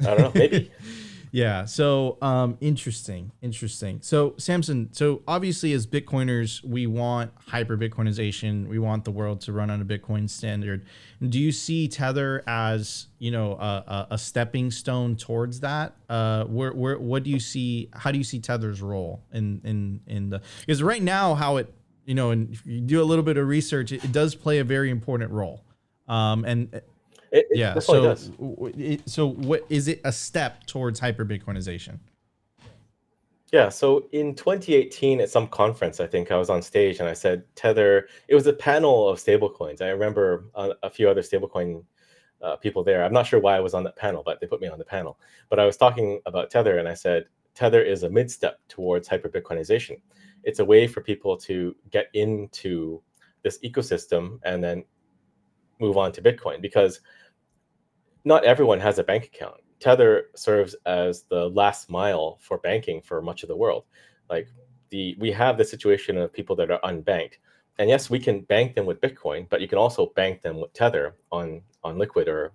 [0.00, 0.70] I don't know, maybe.
[1.30, 1.64] yeah.
[1.64, 4.00] So um, interesting, interesting.
[4.02, 8.66] So Samson, so obviously as Bitcoiners, we want hyper Bitcoinization.
[8.66, 10.86] We want the world to run on a Bitcoin standard.
[11.26, 15.94] Do you see Tether as you know a, a stepping stone towards that?
[16.08, 17.90] Uh, where, where, what do you see?
[17.92, 20.42] How do you see Tether's role in in in the?
[20.60, 21.72] Because right now, how it
[22.04, 24.58] you know, and if you do a little bit of research, it, it does play
[24.58, 25.62] a very important role.
[26.08, 26.80] Um, and
[27.30, 27.78] it, it yeah.
[27.78, 28.16] So.
[28.76, 31.98] It, so what is it a step towards hyper Bitcoinization?
[33.52, 33.70] Yeah.
[33.70, 37.44] So in 2018, at some conference, I think I was on stage and I said
[37.54, 38.08] Tether.
[38.28, 39.80] It was a panel of stablecoins.
[39.80, 41.82] I remember a, a few other stablecoin
[42.42, 43.04] uh, people there.
[43.04, 44.84] I'm not sure why I was on that panel, but they put me on the
[44.84, 45.18] panel.
[45.48, 49.08] But I was talking about Tether and I said Tether is a mid step towards
[49.08, 50.00] hyper Bitcoinization.
[50.44, 53.02] It's a way for people to get into
[53.42, 54.84] this ecosystem and then
[55.80, 57.00] move on to Bitcoin because
[58.24, 59.56] not everyone has a bank account.
[59.80, 63.84] Tether serves as the last mile for banking for much of the world.
[64.28, 64.48] Like
[64.90, 67.34] the we have the situation of people that are unbanked.
[67.78, 70.72] And yes, we can bank them with Bitcoin, but you can also bank them with
[70.72, 72.52] Tether on on Liquid or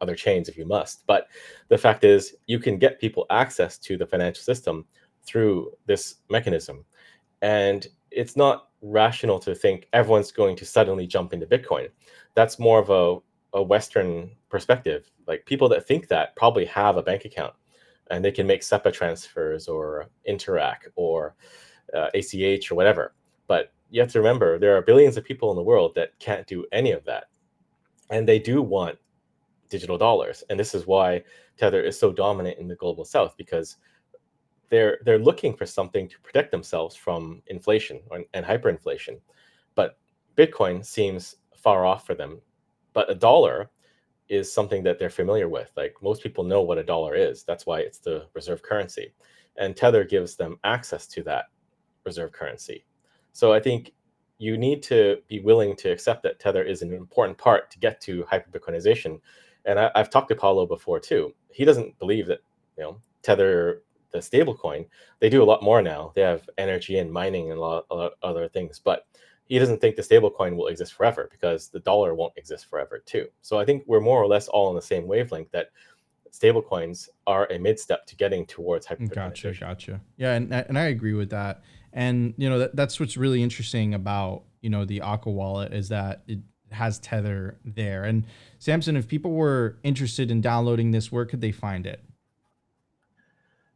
[0.00, 1.06] other chains if you must.
[1.06, 1.28] But
[1.68, 4.86] the fact is you can get people access to the financial system
[5.24, 6.84] through this mechanism.
[7.40, 11.88] And it's not rational to think everyone's going to suddenly jump into Bitcoin.
[12.34, 13.20] That's more of a
[13.54, 15.10] a Western perspective.
[15.26, 17.54] Like people that think that probably have a bank account
[18.10, 21.34] and they can make SEPA transfers or Interac or
[21.94, 23.14] uh, ACH or whatever.
[23.46, 26.46] But you have to remember there are billions of people in the world that can't
[26.46, 27.24] do any of that.
[28.10, 28.98] And they do want
[29.68, 30.44] digital dollars.
[30.50, 31.24] And this is why
[31.56, 33.76] Tether is so dominant in the global south because
[34.70, 38.00] they're they're looking for something to protect themselves from inflation
[38.32, 39.20] and hyperinflation.
[39.74, 39.98] But
[40.36, 42.40] Bitcoin seems far off for them
[42.92, 43.70] but a dollar
[44.28, 45.70] is something that they're familiar with.
[45.76, 47.44] Like most people know what a dollar is.
[47.44, 49.12] That's why it's the reserve currency.
[49.56, 51.46] And Tether gives them access to that
[52.04, 52.84] reserve currency.
[53.32, 53.92] So I think
[54.38, 58.00] you need to be willing to accept that Tether is an important part to get
[58.02, 59.20] to hyper Bitcoinization.
[59.64, 61.34] And I, have talked to Paolo before too.
[61.50, 62.40] He doesn't believe that
[62.76, 64.86] you know Tether, the stablecoin,
[65.20, 66.12] they do a lot more now.
[66.14, 68.80] They have energy and mining and a lot of other things.
[68.82, 69.06] But
[69.44, 73.26] he doesn't think the stablecoin will exist forever because the dollar won't exist forever too.
[73.42, 75.70] So I think we're more or less all on the same wavelength that
[76.32, 79.06] stablecoins are a mid step to getting towards hyper.
[79.06, 80.00] Gotcha, gotcha.
[80.16, 81.62] Yeah, and and I agree with that.
[81.92, 85.88] And you know that, that's what's really interesting about you know the Aqua wallet is
[85.90, 86.38] that it
[86.70, 88.04] has Tether there.
[88.04, 88.24] And
[88.58, 92.02] Samson, if people were interested in downloading this, where could they find it?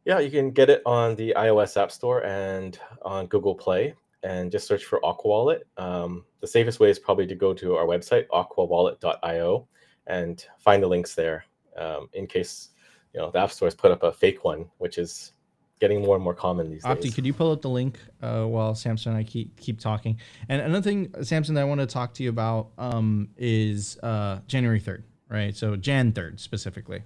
[0.03, 3.93] Yeah, you can get it on the iOS App Store and on Google Play
[4.27, 5.67] and just search for Aqua Wallet.
[5.77, 9.67] Um, the safest way is probably to go to our website, aquawallet.io,
[10.07, 11.45] and find the links there
[11.77, 12.69] um, in case
[13.13, 15.31] you know the App Store has put up a fake one, which is
[15.79, 17.11] getting more and more common these Opti, days.
[17.11, 20.19] Opti, could you pull up the link uh, while Samson and I keep keep talking?
[20.49, 24.39] And another thing, Samson, that I want to talk to you about um, is uh,
[24.45, 25.55] January third, right?
[25.55, 27.01] So Jan third specifically.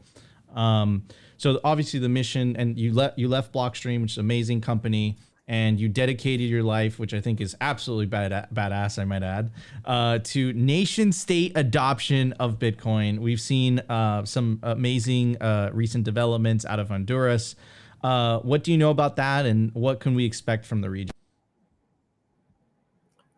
[0.55, 1.03] Um,
[1.38, 5.17] so obviously the mission, and you left you left Blockstream, which is an amazing company
[5.47, 9.51] and you dedicated your life, which I think is absolutely bad, badass, I might add,
[9.86, 13.19] uh, to nation state adoption of Bitcoin.
[13.19, 17.56] We've seen uh, some amazing uh, recent developments out of Honduras.
[18.04, 21.12] Uh, what do you know about that, and what can we expect from the region?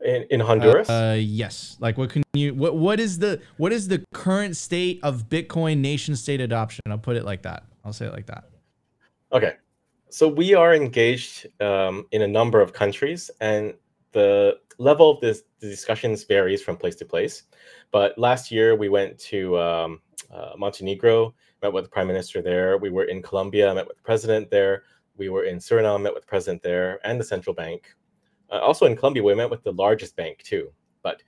[0.05, 1.77] In, in Honduras, uh, yes.
[1.79, 2.53] Like, what can you?
[2.53, 6.81] What what is the what is the current state of Bitcoin nation state adoption?
[6.87, 7.63] I'll put it like that.
[7.85, 8.43] I'll say it like that.
[9.31, 9.53] Okay
[10.13, 13.73] so we are engaged um, in a number of countries, and
[14.11, 17.43] the level of this the discussions varies from place to place.
[17.89, 22.77] But last year we went to um, uh, Montenegro, met with the prime minister there.
[22.77, 24.83] We were in Colombia, met with the president there.
[25.17, 27.95] We were in Suriname, met with the president there, and the central bank.
[28.51, 30.71] Uh, also in Colombia, we met with the largest bank too.
[31.01, 31.23] But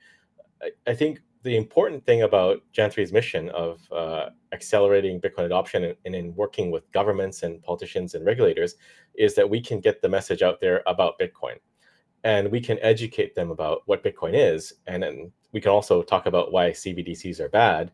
[0.61, 5.95] I, I think the important thing about Jan3's mission of uh, accelerating Bitcoin adoption and,
[6.03, 8.75] and, in working with governments and politicians and regulators
[9.13, 11.57] is that we can get the message out there about Bitcoin.
[12.23, 14.73] And we can educate them about what Bitcoin is.
[14.87, 17.91] And then we can also talk about why CBDCs are bad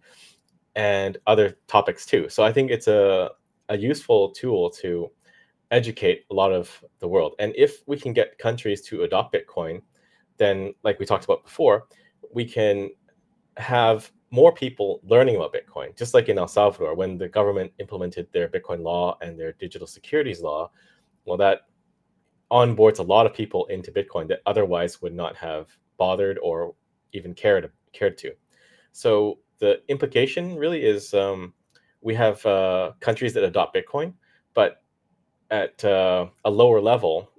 [0.77, 2.29] and other topics too.
[2.29, 3.31] So I think it's a,
[3.67, 5.11] a useful tool to
[5.71, 7.35] educate a lot of the world.
[7.37, 9.81] And if we can get countries to adopt Bitcoin,
[10.37, 11.87] then, like we talked about before,
[12.33, 12.89] we can
[13.57, 18.27] have more people learning about Bitcoin, just like in El Salvador, when the government implemented
[18.31, 20.71] their Bitcoin law and their digital securities law,
[21.25, 21.67] well, that
[22.49, 26.73] onboards a lot of people into Bitcoin that otherwise would not have bothered or
[27.13, 28.31] even cared cared to.
[28.93, 31.53] So the implication really is um,
[32.01, 34.13] we have uh, countries that adopt Bitcoin,
[34.53, 34.81] but
[35.49, 37.29] at uh, a lower level,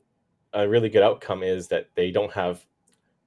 [0.52, 2.64] a really good outcome is that they don't have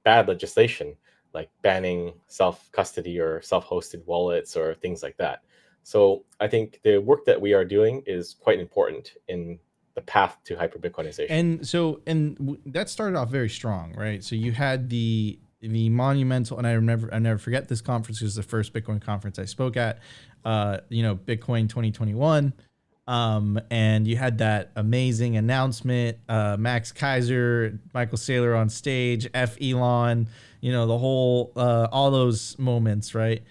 [0.04, 0.96] bad legislation
[1.36, 5.42] like banning self custody or self hosted wallets or things like that.
[5.82, 9.60] So I think the work that we are doing is quite important in
[9.94, 11.26] the path to hyper Bitcoinization.
[11.30, 14.24] And so, and that started off very strong, right?
[14.24, 18.20] So you had the the monumental, and I never I never forget this conference.
[18.20, 20.00] It was the first Bitcoin conference I spoke at.
[20.44, 22.52] Uh, you know, Bitcoin 2021.
[23.06, 29.56] Um, and you had that amazing announcement, uh, Max Keiser, Michael Saylor on stage, F
[29.62, 30.28] Elon,
[30.60, 33.42] you know, the whole, uh, all those moments, right?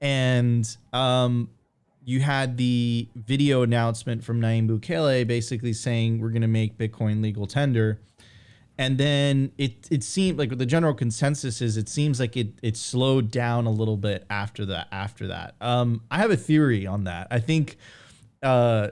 [0.00, 1.50] And um,
[2.04, 7.22] you had the video announcement from Nayib Bukele basically saying we're going to make Bitcoin
[7.22, 8.00] legal tender.
[8.78, 12.78] And then it it seemed like the general consensus is it seems like it it
[12.78, 15.54] slowed down a little bit after that after that.
[15.60, 17.26] Um, I have a theory on that.
[17.30, 17.76] I think
[18.42, 18.88] uh,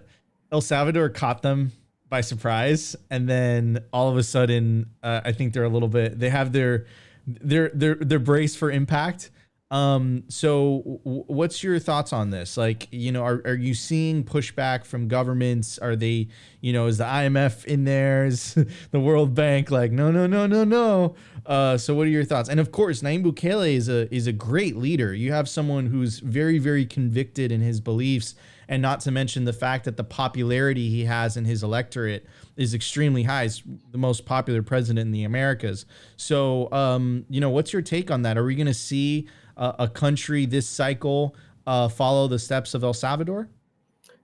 [0.51, 1.73] El Salvador caught them
[2.09, 6.19] by surprise, and then all of a sudden, uh, I think they're a little bit.
[6.19, 6.87] They have their
[7.27, 9.31] their their their brace for impact.
[9.71, 12.57] Um, so w- what's your thoughts on this?
[12.57, 15.79] Like, you know, are, are you seeing pushback from governments?
[15.79, 16.29] Are they,
[16.63, 18.25] you know, is the IMF in there?
[18.25, 18.55] Is
[18.93, 21.17] the World Bank like, no, no, no, no, no.
[21.45, 22.49] Uh, so what are your thoughts?
[22.49, 25.13] And of course, Nayib Bukele is a is a great leader.
[25.13, 28.35] You have someone who's very, very convicted in his beliefs
[28.69, 32.27] and not to mention the fact that the popularity he has in his electorate
[32.57, 33.45] is extremely high.
[33.45, 35.87] He's the most popular president in the Americas.
[36.17, 38.37] So, um, you know, what's your take on that?
[38.37, 39.27] Are we going to see
[39.57, 41.35] a country this cycle
[41.67, 43.49] uh, follow the steps of El Salvador?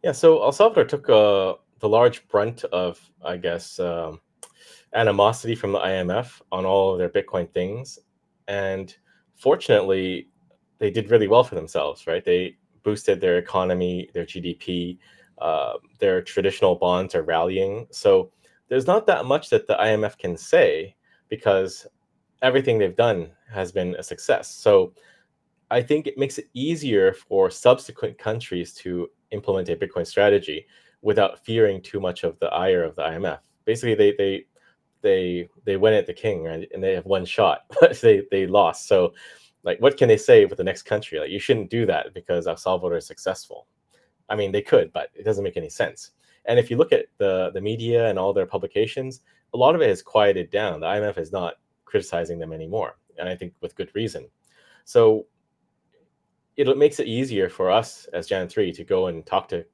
[0.03, 4.21] Yeah, so El Salvador took uh, the large brunt of, I guess, um,
[4.95, 7.99] animosity from the IMF on all of their Bitcoin things,
[8.47, 8.95] and
[9.35, 10.29] fortunately,
[10.79, 12.07] they did really well for themselves.
[12.07, 12.25] Right?
[12.25, 14.99] They boosted their economy, their GDP.
[15.38, 17.88] Uh, their traditional bonds are rallying.
[17.90, 18.31] So
[18.68, 20.94] there's not that much that the IMF can say
[21.29, 21.88] because
[22.40, 24.49] everything they've done has been a success.
[24.49, 24.94] So
[25.70, 30.66] I think it makes it easier for subsequent countries to implement a Bitcoin strategy
[31.03, 33.40] without fearing too much of the ire of the IMF.
[33.64, 34.44] Basically, they they
[35.03, 36.68] they they went at the king, right?
[36.73, 38.87] And they have one shot, but they they lost.
[38.87, 39.14] So
[39.64, 41.18] like what can they say with the next country?
[41.18, 43.66] Like you shouldn't do that because el salvador is successful.
[44.29, 46.12] I mean they could but it doesn't make any sense.
[46.46, 49.20] And if you look at the the media and all their publications
[49.55, 50.81] a lot of it has quieted down.
[50.81, 54.29] The imf is not criticizing them anymore and i think with good reason.
[54.85, 55.27] So
[56.57, 59.64] it makes it easier for us as jan 3 to go and talk to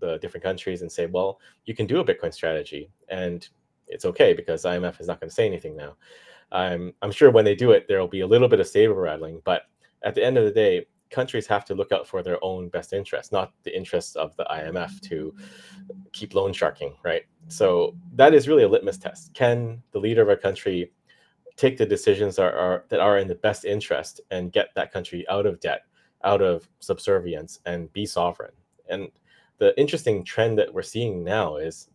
[0.00, 3.48] the different countries and say well you can do a bitcoin strategy and
[3.88, 5.96] it's okay because imf is not going to say anything now
[6.52, 8.94] I'm I'm sure when they do it, there will be a little bit of saber
[8.94, 9.42] rattling.
[9.44, 9.62] But
[10.04, 12.92] at the end of the day, countries have to look out for their own best
[12.92, 15.34] interests, not the interests of the IMF to
[16.12, 17.22] keep loan sharking, right?
[17.48, 19.32] So that is really a litmus test.
[19.34, 20.92] Can the leader of a country
[21.56, 25.24] take the decisions that are, that are in the best interest and get that country
[25.28, 25.82] out of debt,
[26.24, 28.52] out of subservience, and be sovereign?
[28.88, 29.08] And
[29.58, 31.88] the interesting trend that we're seeing now is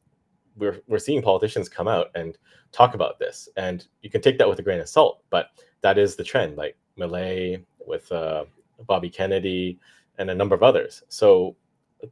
[0.55, 2.37] we're we're seeing politicians come out and
[2.71, 5.47] talk about this, and you can take that with a grain of salt, but
[5.81, 6.57] that is the trend.
[6.57, 8.45] Like Milei with uh,
[8.87, 9.79] Bobby Kennedy
[10.17, 11.03] and a number of others.
[11.09, 11.55] So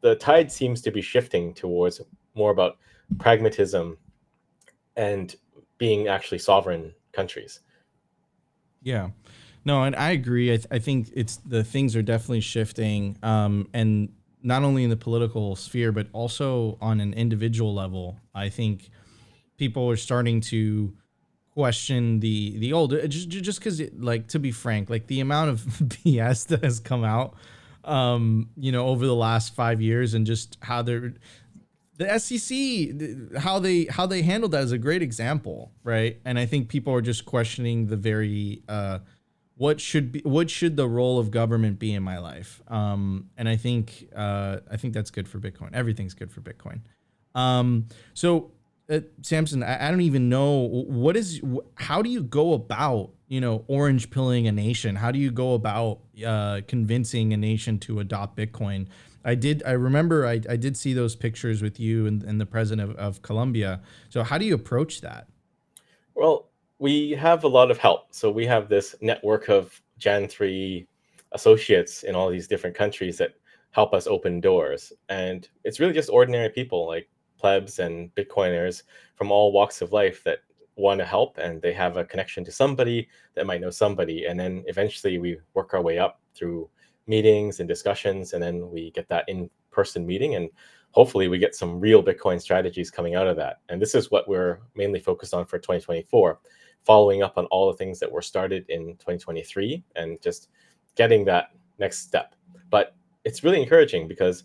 [0.02, 2.02] the tide seems to be shifting towards
[2.36, 2.78] more about
[3.18, 3.98] pragmatism
[4.96, 5.36] and
[5.78, 7.62] being actually sovereign countries.
[8.82, 9.10] Yeah.
[9.66, 10.54] No, and I agree.
[10.54, 13.18] I, th- I think it's the things are definitely shifting.
[13.22, 14.10] Um, and
[14.42, 18.18] not only in the political sphere but also on an individual level.
[18.34, 18.90] I think
[19.58, 20.94] people are starting to
[21.52, 25.60] question the the old just just because like to be frank like the amount of
[25.66, 27.36] bs that has come out
[27.84, 31.14] um you know over the last five years and just how they're
[31.98, 36.46] the SEC how they how they handled that is a great example right and I
[36.46, 39.00] think people are just questioning the very uh
[39.60, 42.62] what should be what should the role of government be in my life?
[42.70, 45.72] Um, and i think uh, i think that's good for bitcoin.
[45.74, 46.80] Everything's good for bitcoin.
[47.36, 48.52] Um, so
[48.90, 51.42] uh, samson I, I, don't even know what is
[51.76, 54.96] how do you go about you know orange pilling a nation?
[54.96, 58.88] How do you go about uh, convincing a nation to adopt bitcoin?
[59.26, 62.46] I did i remember i, I did see those pictures with you and, and the
[62.46, 63.82] president of, of colombia.
[64.08, 65.28] So how do you approach that?
[66.16, 66.50] Well
[66.80, 68.14] we have a lot of help.
[68.14, 70.88] So we have this network of Jan3
[71.34, 73.36] associates in all these different countries that
[73.72, 74.92] help us open doors.
[75.10, 78.84] And it's really just ordinary people like plebs and Bitcoiners
[79.16, 80.40] from all walks of life that
[80.76, 84.26] want to help and they have a connection to somebody that might know somebody.
[84.26, 86.70] And then eventually we work our way up through
[87.06, 90.50] meetings and discussions, and then we get that in in-person meeting and
[90.92, 93.58] hopefully we get some real Bitcoin strategies coming out of that.
[93.70, 96.40] And this is what we're mainly focused on for 2024,
[96.86, 100.50] following up on all the things that were started in 2023 and just
[100.96, 102.36] getting that next step.
[102.70, 104.44] But it's really encouraging because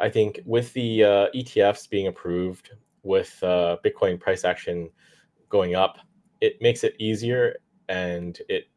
[0.00, 2.70] I think with the uh, ETFs being approved,
[3.02, 4.90] with uh, Bitcoin price action
[5.48, 5.98] going up,
[6.40, 7.56] it makes it easier
[7.88, 8.68] and it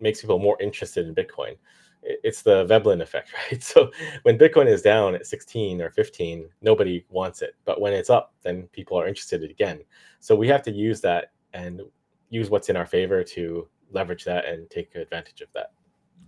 [0.00, 1.56] makes people more interested in Bitcoin.
[2.02, 3.62] It's the Veblen effect, right?
[3.62, 3.90] So
[4.22, 7.54] when Bitcoin is down at 16 or 15, nobody wants it.
[7.64, 9.80] But when it's up, then people are interested again.
[10.20, 11.82] So we have to use that and
[12.32, 15.72] use what's in our favor to leverage that and take advantage of that.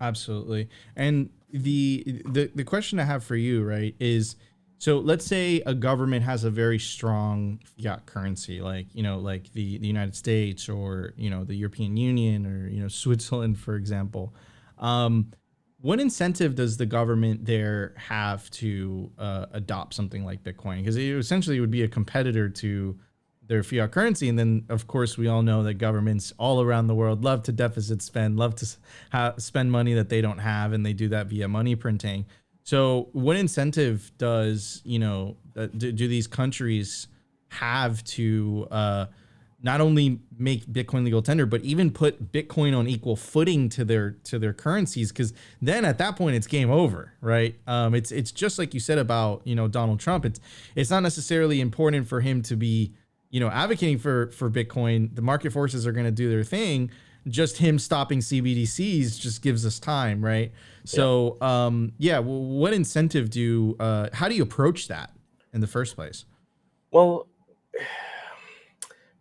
[0.00, 0.68] Absolutely.
[0.96, 4.36] And the the the question I have for you, right, is
[4.78, 9.50] so let's say a government has a very strong fiat currency, like you know, like
[9.52, 13.76] the the United States or you know the European Union or you know Switzerland, for
[13.76, 14.34] example.
[14.78, 15.30] Um,
[15.80, 20.78] what incentive does the government there have to uh, adopt something like Bitcoin?
[20.78, 22.98] Because it essentially would be a competitor to
[23.46, 24.28] their fiat currency.
[24.28, 27.52] And then, of course, we all know that governments all around the world love to
[27.52, 28.76] deficit spend, love to
[29.12, 32.26] ha- spend money that they don't have, and they do that via money printing.
[32.62, 37.08] So, what incentive does you know uh, do, do, these countries
[37.50, 39.06] have to uh,
[39.62, 44.12] not only make Bitcoin legal tender, but even put Bitcoin on equal footing to their
[44.24, 45.12] to their currencies?
[45.12, 47.54] Because then at that point, it's game over, right?
[47.66, 50.24] Um, it's it's just like you said about you know Donald Trump.
[50.24, 50.40] It's
[50.74, 52.94] it's not necessarily important for him to be
[53.34, 56.88] you know, advocating for for Bitcoin, the market forces are going to do their thing.
[57.26, 60.52] Just him stopping CBDCs just gives us time, right?
[60.84, 61.66] So, yeah.
[61.66, 62.20] um, yeah.
[62.20, 63.74] Well, what incentive do?
[63.80, 65.10] Uh, how do you approach that
[65.52, 66.26] in the first place?
[66.92, 67.26] Well,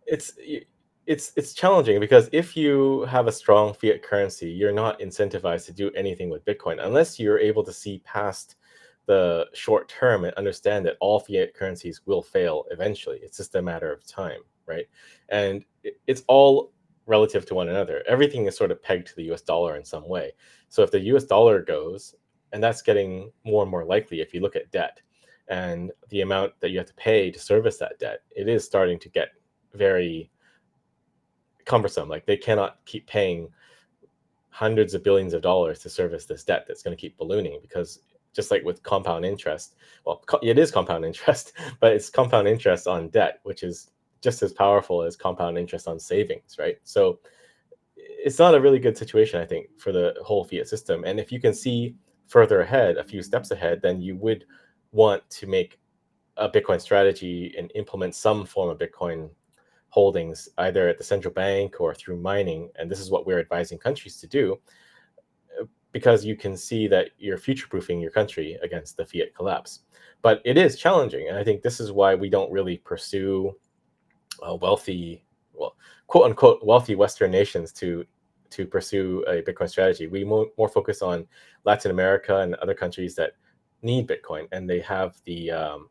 [0.06, 0.34] it's
[1.06, 5.72] it's it's challenging because if you have a strong fiat currency, you're not incentivized to
[5.72, 8.54] do anything with Bitcoin unless you're able to see past
[9.06, 13.18] the short term and understand that all fiat currencies will fail eventually.
[13.22, 14.86] It's just a matter of time, right?
[15.28, 15.64] And
[16.06, 16.72] it's all
[17.06, 18.02] relative to one another.
[18.08, 20.32] Everything is sort of pegged to the US dollar in some way.
[20.68, 22.14] So if the US dollar goes,
[22.52, 25.00] and that's getting more and more likely if you look at debt
[25.48, 28.98] and the amount that you have to pay to service that debt, it is starting
[29.00, 29.30] to get
[29.74, 30.30] very
[31.66, 32.08] cumbersome.
[32.08, 33.48] Like they cannot keep paying
[34.50, 38.00] hundreds of billions of dollars to service this debt that's going to keep ballooning because
[38.34, 39.76] just like with compound interest.
[40.04, 44.52] Well, it is compound interest, but it's compound interest on debt, which is just as
[44.52, 46.78] powerful as compound interest on savings, right?
[46.84, 47.20] So
[47.96, 51.04] it's not a really good situation, I think, for the whole fiat system.
[51.04, 51.94] And if you can see
[52.26, 54.46] further ahead, a few steps ahead, then you would
[54.92, 55.78] want to make
[56.36, 59.30] a Bitcoin strategy and implement some form of Bitcoin
[59.90, 62.70] holdings, either at the central bank or through mining.
[62.76, 64.58] And this is what we're advising countries to do
[65.94, 69.82] because you can see that you're future proofing your country against the fiat collapse.
[70.22, 71.28] But it is challenging.
[71.28, 73.54] And I think this is why we don't really pursue
[74.46, 75.76] uh, wealthy, well,
[76.08, 78.04] quote unquote, wealthy Western nations to
[78.50, 80.08] to pursue a Bitcoin strategy.
[80.08, 81.26] We more, more focus on
[81.64, 83.32] Latin America and other countries that
[83.82, 85.88] need Bitcoin and they have the um,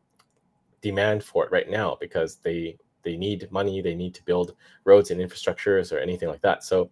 [0.82, 5.10] demand for it right now because they they need money, they need to build roads
[5.10, 6.62] and infrastructures or anything like that.
[6.62, 6.90] So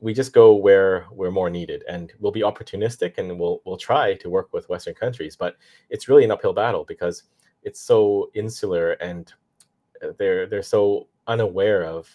[0.00, 4.14] we just go where we're more needed and we'll be opportunistic and we'll we'll try
[4.14, 5.56] to work with western countries but
[5.90, 7.24] it's really an uphill battle because
[7.62, 9.32] it's so insular and
[10.02, 12.08] uh, they're they're so unaware of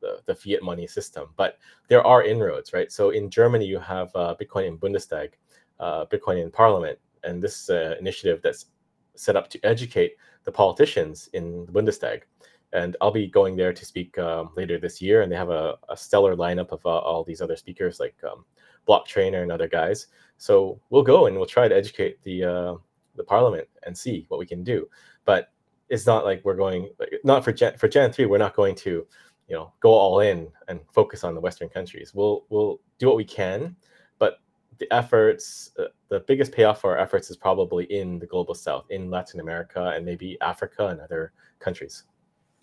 [0.00, 1.58] the, the fiat money system but
[1.88, 2.90] there are inroads right?
[2.90, 5.30] So in germany you have uh, bitcoin in bundestag
[5.80, 8.66] uh, bitcoin in parliament and this is an initiative that's
[9.14, 12.22] set up to educate the politicians in the bundestag
[12.72, 15.22] and I'll be going there to speak um, later this year.
[15.22, 18.44] And they have a, a stellar lineup of uh, all these other speakers like um,
[18.86, 20.08] Blocktrainer and other guys.
[20.36, 22.74] So we'll go and we'll try to educate the uh,
[23.16, 24.88] the parliament and see what we can do.
[25.24, 25.50] But
[25.88, 26.90] it's not like we're going
[27.24, 28.26] not for Jan for Jan three.
[28.26, 29.06] We're not going to
[29.48, 32.14] you know go all in and focus on the Western countries.
[32.14, 33.74] We'll we'll do what we can,
[34.18, 34.38] but
[34.78, 38.86] the efforts, uh, the biggest payoff for our efforts is probably in the global south,
[38.90, 42.04] in Latin America and maybe Africa and other countries.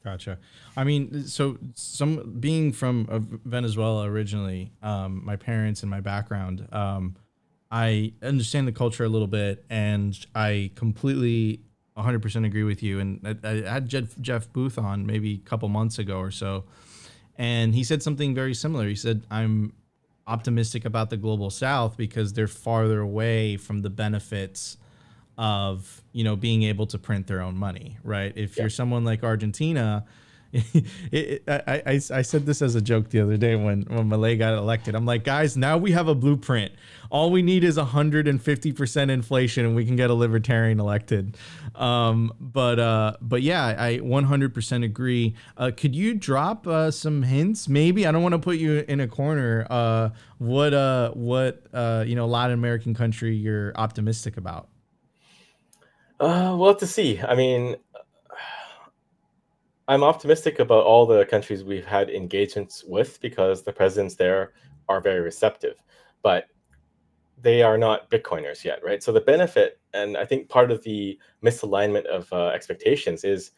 [0.06, 0.38] Gotcha.
[0.78, 6.68] I mean, so some being from uh, Venezuela originally, um, my parents and my background,
[6.72, 7.16] um,
[7.72, 11.62] I understand the culture a little bit, and I completely
[11.98, 13.00] 100% agree with you.
[13.00, 16.66] And I, I had Jeff, Jeff Booth on maybe a couple months ago or so,
[17.36, 18.88] and he said something very similar.
[18.88, 19.74] He said, "I'm
[20.28, 24.78] optimistic about the global South because they're farther away from the benefits."
[25.38, 28.64] Of you know being able to print their own money right if yeah.
[28.64, 30.06] you're someone like argentina
[31.12, 34.38] it, I, I, I said this as a joke the other day when, when Milei
[34.38, 34.96] got elected.
[34.96, 36.72] I'm like, guys, now we have a blueprint.
[37.10, 41.38] All we need is 150% inflation and we can get a libertarian elected.
[41.76, 45.36] Um, but uh, but yeah, I 100% agree.
[45.58, 47.68] Uh, could you drop uh, some hints?
[47.68, 49.68] Maybe I don't want to put you in a corner.
[49.70, 54.70] Uh, what uh, what uh, you know, Latin American country you're optimistic about?
[56.20, 57.20] Uh, we'll have to see.
[57.20, 57.76] I mean,
[59.88, 64.54] I'm optimistic about all the countries we've had engagements with because the presidents there
[64.88, 65.76] are very receptive,
[66.24, 66.46] but
[67.42, 69.04] they are not Bitcoiners yet, right?
[69.04, 73.52] So the benefit, and I think part of the misalignment of uh, expectations is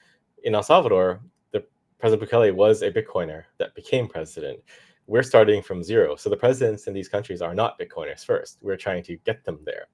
[0.43, 1.63] in El Salvador, the
[1.99, 4.59] President Bukele was a Bitcoiner that became president.
[5.05, 6.15] We're starting from zero.
[6.15, 8.57] So the presidents in these countries are not Bitcoiners first.
[8.61, 9.87] We're trying to get them there.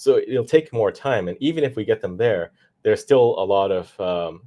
[0.00, 1.28] So it'll take more time.
[1.28, 4.42] And even if we get them there, there's still a lot of um,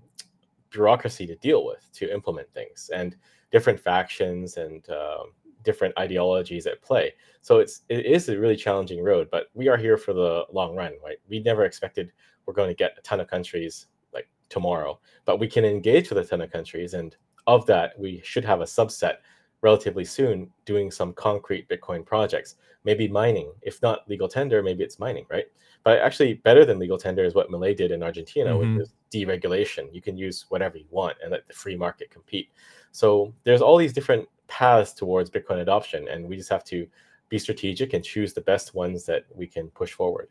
[0.71, 3.15] bureaucracy to deal with to implement things and
[3.51, 5.33] different factions and um,
[5.63, 7.13] different ideologies at play.
[7.41, 10.75] So it's it is a really challenging road, but we are here for the long
[10.75, 11.17] run, right?
[11.29, 12.11] We never expected
[12.47, 16.17] we're going to get a ton of countries like tomorrow, but we can engage with
[16.17, 19.17] a ton of countries, and of that, we should have a subset
[19.61, 23.51] relatively soon doing some concrete Bitcoin projects, maybe mining.
[23.61, 25.45] If not legal tender, maybe it's mining, right?
[25.83, 28.77] But actually, better than legal tender is what Milei did in Argentina, mm-hmm.
[28.77, 29.93] which is deregulation.
[29.93, 32.49] You can use whatever you want and let the free market compete.
[32.91, 36.87] So there's all these different paths towards Bitcoin adoption, and we just have to
[37.29, 40.27] be strategic and choose the best ones that we can push forward.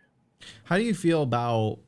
[0.65, 1.79] How do you feel about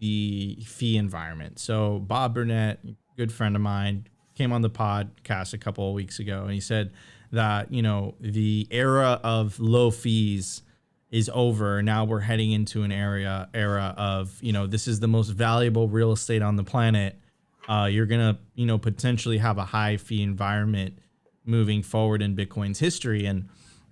[0.00, 1.58] the fee environment?
[1.58, 2.80] So Bob Burnett,
[3.16, 6.60] good friend of mine, came on the podcast a couple of weeks ago and he
[6.60, 6.92] said
[7.32, 10.62] that you know the era of low fees
[11.10, 11.82] is over.
[11.82, 15.88] Now we're heading into an area era of you know this is the most valuable
[15.88, 17.18] real estate on the planet.
[17.68, 20.98] Uh, you're gonna you know potentially have a high fee environment
[21.46, 23.26] moving forward in bitcoin's history.
[23.26, 23.48] And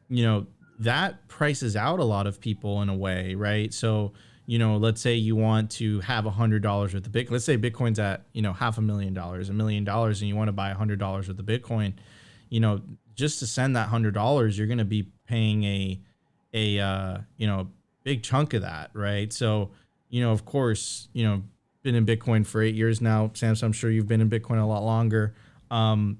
[0.09, 0.47] you know
[0.79, 3.73] that prices out a lot of people in a way right?
[3.73, 4.13] So
[4.47, 7.31] you know, let's say you want to have a hundred dollars worth of Bitcoin.
[7.31, 10.37] Let's say Bitcoin's at, you know, half a million dollars, a million dollars, and you
[10.37, 11.95] want to buy a hundred dollars worth of Bitcoin,
[12.49, 12.81] you know,
[13.15, 16.01] just to send that hundred dollars, you're going to be paying a,
[16.53, 17.69] a, uh, you know,
[18.05, 18.91] big chunk of that.
[18.95, 19.33] Right.
[19.33, 19.71] So,
[20.09, 21.43] you know, of course, you know,
[21.83, 23.31] been in Bitcoin for eight years now.
[23.35, 25.35] Samson, I'm sure you've been in Bitcoin a lot longer.
[25.71, 26.19] Um,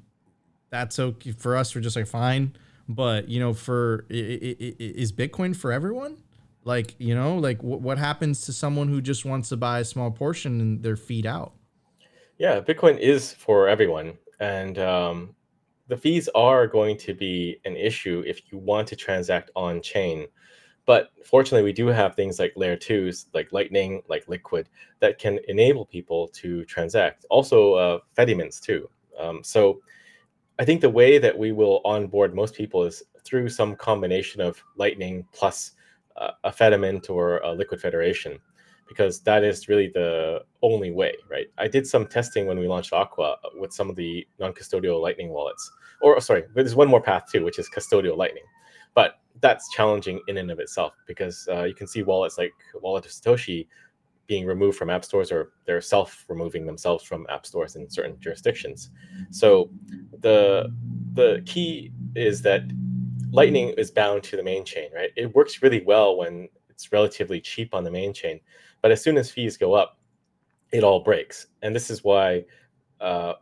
[0.71, 1.75] that's okay for us.
[1.75, 2.57] We're just like, fine.
[2.89, 6.17] But, you know, for, is Bitcoin for everyone?
[6.65, 10.11] Like, you know, like what happens to someone who just wants to buy a small
[10.11, 11.53] portion and they're feed out?
[12.39, 14.15] Yeah, Bitcoin is for everyone.
[14.41, 15.35] And um,
[15.89, 20.27] the fees are going to be an issue if you want to transact on chain.
[20.85, 24.69] But fortunately, we do have things like layer twos, like Lightning, like Liquid,
[25.01, 27.25] that can enable people to transact.
[27.31, 28.89] Also, uh, Fedimints too.
[29.19, 29.81] Um, so
[30.59, 34.63] I think the way that we will onboard most people is through some combination of
[34.77, 35.73] Lightning plus
[36.45, 38.39] a Fedimint or a Liquid Federation,
[38.89, 41.47] because that is really the only way, right?
[41.59, 45.71] I did some testing when we launched Aqua with some of the non-custodial Lightning wallets,
[46.01, 48.45] or sorry, there's one more path too, which is custodial Lightning,
[48.95, 53.07] but that's challenging in and of itself because uh, you can see wallets like Wallet
[53.07, 53.67] of Satoshi
[54.27, 58.91] being removed from app stores or they're self-removing themselves from app stores in certain jurisdictions.
[59.31, 59.71] So
[60.21, 60.73] the
[61.15, 62.63] the key is that
[63.31, 65.11] Lightning is bound to the main chain, right?
[65.17, 68.41] It works really well when it's relatively cheap on the main chain,
[68.83, 69.99] but as soon as fees go up,
[70.73, 71.47] it all breaks.
[71.63, 72.45] And this is why
[73.01, 73.35] uh,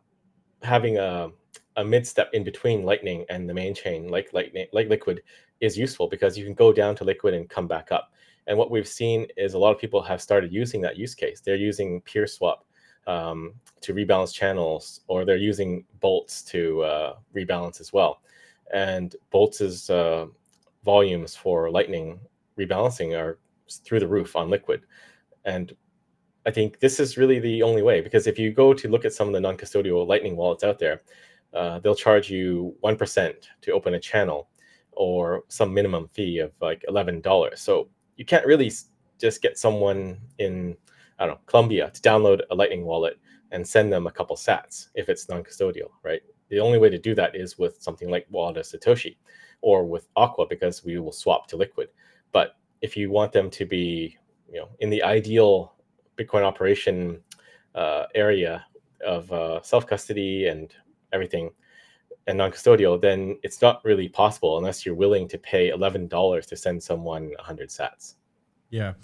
[0.62, 1.30] having a,
[1.76, 5.22] a mid step in between Lightning and the main chain, like Lightning, like Liquid,
[5.60, 8.12] is useful because you can go down to Liquid and come back up.
[8.46, 11.40] And what we've seen is a lot of people have started using that use case.
[11.40, 12.64] They're using peer swap
[13.06, 18.20] um, to rebalance channels, or they're using Boltz to uh, rebalance as well
[18.72, 20.26] and Boltz's uh,
[20.84, 22.20] volumes for Lightning
[22.58, 23.38] rebalancing are
[23.84, 24.82] through the roof on Liquid,
[25.44, 25.74] and
[26.46, 29.12] I think this is really the only way because if you go to look at
[29.12, 31.02] some of the non-custodial Lightning wallets out there,
[31.52, 34.48] uh, they'll charge you one percent to open a channel,
[34.92, 37.60] or some minimum fee of like eleven dollars.
[37.60, 38.72] So you can't really
[39.18, 40.76] just get someone in
[41.18, 43.18] I don't know Colombia to download a Lightning wallet
[43.52, 46.22] and send them a couple Sats if it's non-custodial, right?
[46.50, 49.16] the only way to do that is with something like Wallet Satoshi
[49.62, 51.88] or with Aqua because we will swap to Liquid.
[52.32, 54.18] But if you want them to be,
[54.50, 55.74] you know, in the ideal
[56.18, 57.20] Bitcoin operation
[57.74, 58.64] uh, area
[59.06, 60.74] of uh, self custody and
[61.12, 61.50] everything
[62.26, 66.56] and non-custodial, then it's not really possible unless you're willing to pay eleven dollars to
[66.56, 68.14] send someone 100 Sats.
[68.68, 68.94] Yeah,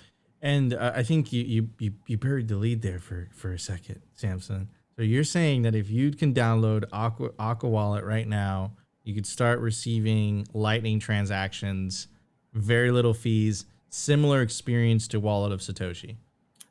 [0.42, 3.59] and uh, I think you, you you you buried the lead there for for a
[3.59, 4.68] second, Samson.
[4.97, 8.72] So you're saying that if you can download Aqua Aqua Wallet right now,
[9.05, 12.09] you could start receiving Lightning transactions,
[12.55, 13.66] very little fees,
[13.97, 16.16] similar experience to Wallet of Satoshi.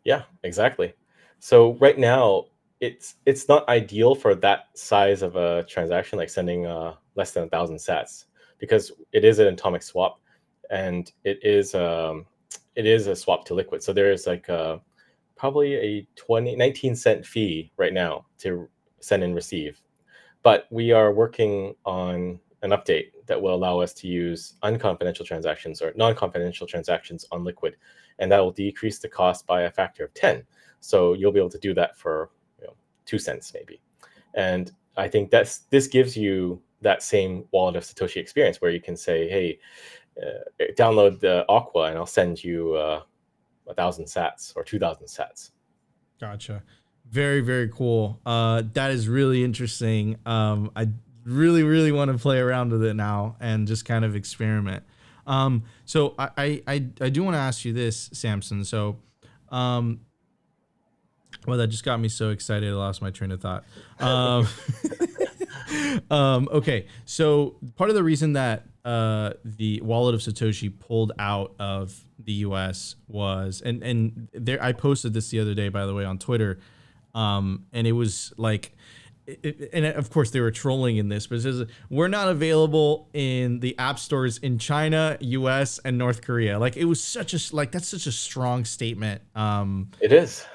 [0.03, 0.93] Yeah, exactly.
[1.39, 2.45] So right now,
[2.80, 7.43] it's it's not ideal for that size of a transaction, like sending uh, less than
[7.43, 8.26] a thousand Sats,
[8.59, 10.19] because it is an atomic swap,
[10.69, 12.26] and it is um,
[12.76, 13.82] it is a swap to liquid.
[13.82, 14.82] So there is like a,
[15.36, 18.69] probably a 20, 19 cent fee right now to
[18.99, 19.82] send and receive,
[20.43, 25.82] but we are working on an update that will allow us to use unconfidential transactions
[25.82, 27.78] or non-confidential transactions on liquid
[28.20, 30.43] and that will decrease the cost by a factor of 10
[30.80, 32.74] so you'll be able to do that for you know,
[33.05, 33.82] two cents maybe.
[34.34, 38.82] And i think that's this gives you that same wallet of satoshi experience where you
[38.82, 39.59] can say hey
[40.22, 43.01] uh, download the aqua and i'll send you uh,
[43.68, 45.51] a thousand sats or 2000 sats.
[46.20, 46.63] Gotcha.
[47.09, 48.20] Very very cool.
[48.26, 50.18] Uh, that is really interesting.
[50.26, 50.88] Um, i
[51.26, 54.84] really really want to play around with it now and just kind of experiment
[55.28, 58.63] um, so I, I, I do want to ask you this, Samson.
[58.63, 58.97] So,
[59.49, 60.01] um,
[61.47, 62.69] well, that just got me so excited.
[62.69, 63.63] I lost my train of thought.
[63.99, 64.47] Um,
[66.11, 66.88] um, okay.
[67.05, 72.34] So part of the reason that, uh, the wallet of Satoshi pulled out of the
[72.34, 76.19] US was, and, and there, I posted this the other day, by the way, on
[76.19, 76.59] Twitter.
[77.15, 78.73] Um, and it was like,
[79.28, 83.09] it, and of course they were trolling in this, but it says we're not available
[83.13, 86.59] in the app stores in China, U.S., and North Korea.
[86.59, 89.21] Like it was such a like that's such a strong statement.
[89.36, 90.45] Um, it is.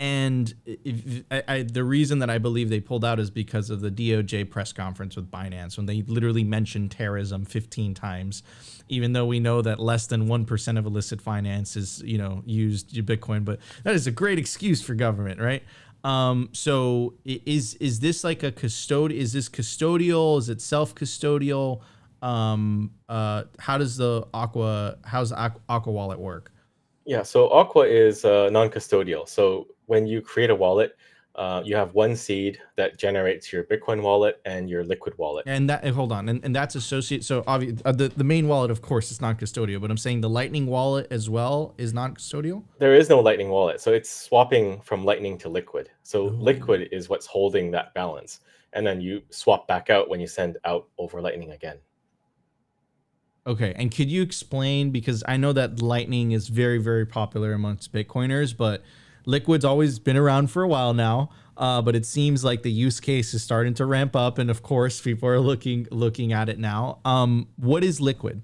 [0.00, 3.80] And if, I, I, the reason that I believe they pulled out is because of
[3.80, 8.44] the DOJ press conference with Binance when they literally mentioned terrorism 15 times,
[8.88, 12.94] even though we know that less than 1% of illicit finance is, you know, used
[12.94, 13.44] Bitcoin.
[13.44, 15.64] But that is a great excuse for government, right?
[16.04, 19.12] Um, so is is this like a custod?
[19.12, 20.38] Is this custodial?
[20.38, 21.80] Is it self custodial?
[22.22, 26.52] Um, uh, how does the Aqua how's Aqua, Wallet work?
[27.04, 29.28] Yeah, so Aqua is uh, non custodial.
[29.28, 30.96] So when you create a wallet,
[31.38, 35.44] uh, you have one seed that generates your Bitcoin wallet and your Liquid wallet.
[35.46, 37.24] And that hold on, and, and that's associated.
[37.24, 39.80] So obviously, uh, the the main wallet, of course, is non custodial.
[39.80, 42.64] But I'm saying the Lightning wallet as well is non custodial.
[42.80, 45.90] There is no Lightning wallet, so it's swapping from Lightning to Liquid.
[46.02, 46.30] So Ooh.
[46.30, 48.40] Liquid is what's holding that balance,
[48.72, 51.78] and then you swap back out when you send out over Lightning again.
[53.46, 57.92] Okay, and could you explain because I know that Lightning is very very popular amongst
[57.92, 58.82] Bitcoiners, but
[59.28, 62.98] Liquid's always been around for a while now, uh, but it seems like the use
[62.98, 66.58] case is starting to ramp up, and of course, people are looking looking at it
[66.58, 66.98] now.
[67.04, 68.40] Um, what is Liquid?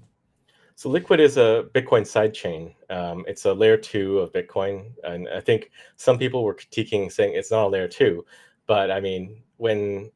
[0.75, 2.75] So Liquid is a Bitcoin sidechain.
[2.91, 7.33] Um, it's a layer two of Bitcoin, and I think some people were critiquing saying
[7.33, 8.23] it's not a layer two,
[8.67, 10.11] but I mean when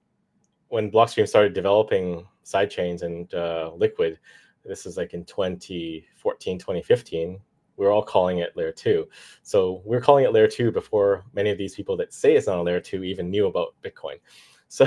[0.68, 4.20] when Blockstream started developing sidechains and uh, Liquid,
[4.64, 7.40] this is like in 2014, 2015
[7.80, 9.08] we are all calling it layer two.
[9.42, 12.46] So we are calling it layer two before many of these people that say it's
[12.48, 14.16] not a layer two even knew about Bitcoin.
[14.72, 14.86] So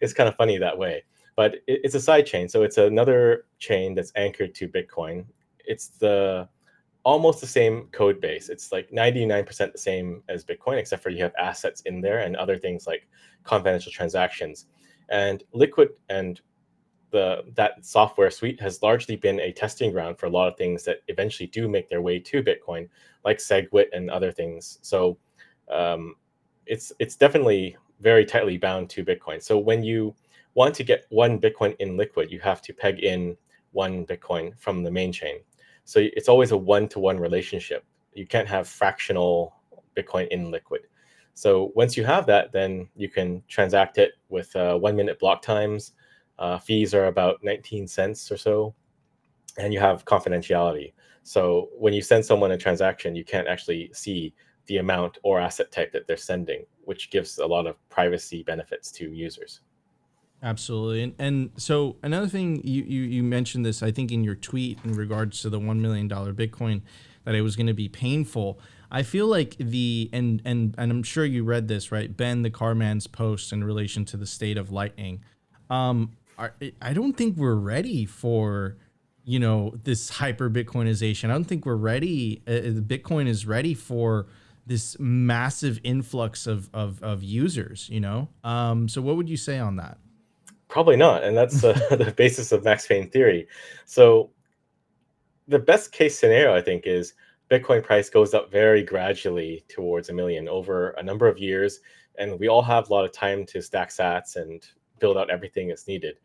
[0.00, 1.02] it's kind of funny that way.
[1.34, 2.48] But it, it's a side chain.
[2.48, 5.24] So it's another chain that's anchored to Bitcoin.
[5.64, 6.48] It's the
[7.02, 8.48] almost the same code base.
[8.48, 12.36] It's like 99% the same as Bitcoin, except for you have assets in there and
[12.36, 13.08] other things like
[13.42, 14.66] confidential transactions.
[15.08, 16.40] And Liquid and
[17.10, 20.84] the that software suite has largely been a testing ground for a lot of things
[20.84, 22.88] that eventually do make their way to Bitcoin,
[23.24, 24.78] like SegWit and other things.
[24.82, 25.18] So
[25.70, 26.16] um,
[26.66, 29.42] it's it's definitely very tightly bound to Bitcoin.
[29.42, 30.14] So when you
[30.54, 33.36] want to get one Bitcoin in Liquid, you have to peg in
[33.72, 35.40] one Bitcoin from the main chain.
[35.84, 37.84] So it's always a one-to-one relationship.
[38.12, 39.54] You can't have fractional
[39.96, 40.82] Bitcoin in Liquid.
[41.34, 45.92] So once you have that, then you can transact it with uh, one-minute block times
[46.38, 48.74] uh, fees are about 19 cents or so,
[49.58, 50.92] and you have confidentiality.
[51.22, 54.34] So when you send someone a transaction, you can't actually see
[54.66, 58.90] the amount or asset type that they're sending, which gives a lot of privacy benefits
[58.92, 59.60] to users.
[60.42, 61.02] Absolutely.
[61.02, 64.78] And, and so another thing you, you, you mentioned this, I think in your tweet
[64.84, 66.82] in regards to the $1 million Bitcoin,
[67.24, 68.60] that it was going to be painful.
[68.90, 72.16] I feel like the, and, and, and I'm sure you read this, right?
[72.16, 75.24] Benthecarman's post in relation to the state of lightning.
[75.68, 78.76] Um, are, I don't think we're ready for
[79.24, 81.24] you know this hyper bitcoinization.
[81.24, 84.28] I don't think we're ready uh, uh bitcoin is ready for
[84.66, 88.28] this massive influx of of, of users you know?
[88.44, 89.98] Um, so what would you say on that?
[90.68, 93.46] Probably not and that's uh, the basis of max pain theory.
[93.84, 94.30] So
[95.46, 97.14] the best case scenario i think is
[97.50, 101.80] Bitcoin price goes up very gradually towards a million over a number of years,
[102.18, 104.62] and we all have a lot of time to stack sats and
[105.00, 106.18] build out everything that's needed.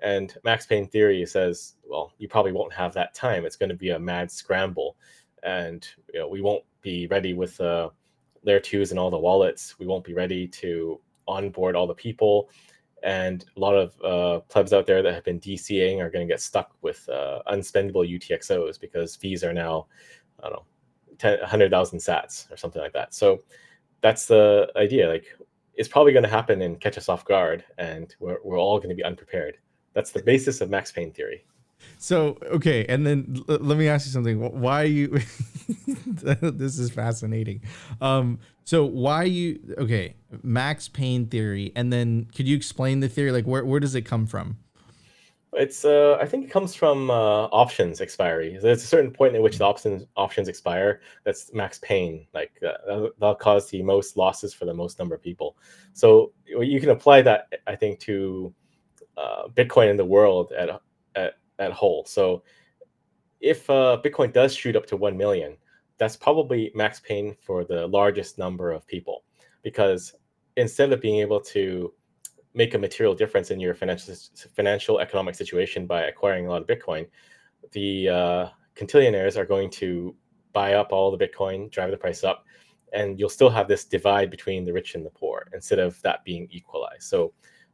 [0.00, 3.44] And Max Pain theory says, well, you probably won't have that time.
[3.44, 4.96] It's going to be a mad scramble,
[5.42, 7.90] and you know we won't be ready with uh,
[8.44, 9.78] layer twos and all the wallets.
[9.78, 12.48] We won't be ready to onboard all the people,
[13.02, 16.32] and a lot of uh, plebs out there that have been DCAing are going to
[16.32, 19.86] get stuck with uh, unspendable UTXOs because fees are now,
[20.42, 23.14] I don't know, 100,000 sats or something like that.
[23.14, 23.40] So
[24.00, 25.08] that's the idea.
[25.08, 25.26] Like
[25.78, 28.90] it's probably going to happen and catch us off guard, and we're, we're all going
[28.90, 29.56] to be unprepared.
[29.94, 31.44] That's the basis of Max Pain theory.
[31.98, 34.40] So okay, and then l- let me ask you something.
[34.60, 35.08] Why you?
[35.96, 37.62] this is fascinating.
[38.00, 39.60] Um, so why you?
[39.78, 43.30] Okay, Max Pain theory, and then could you explain the theory?
[43.30, 44.58] Like, where where does it come from?
[45.54, 48.58] It's uh, I think it comes from uh, options expiry.
[48.60, 51.00] There's a certain point at which the options options expire.
[51.24, 52.26] That's max pain.
[52.34, 55.56] Like uh, that'll cause the most losses for the most number of people.
[55.94, 58.54] So you can apply that, I think, to
[59.16, 60.68] uh, Bitcoin in the world at
[61.14, 62.04] at at whole.
[62.04, 62.42] So
[63.40, 65.56] if uh, Bitcoin does shoot up to 1 million,
[65.96, 69.24] that's probably max pain for the largest number of people
[69.62, 70.14] because
[70.56, 71.92] instead of being able to
[72.54, 74.14] make a material difference in your financial
[74.54, 77.06] financial economic situation by acquiring a lot of Bitcoin,
[77.72, 78.48] the uh,
[79.36, 80.14] are going to
[80.52, 82.44] buy up all the Bitcoin, drive the price up,
[82.92, 86.24] and you'll still have this divide between the rich and the poor instead of that
[86.24, 87.02] being equalized.
[87.02, 87.32] So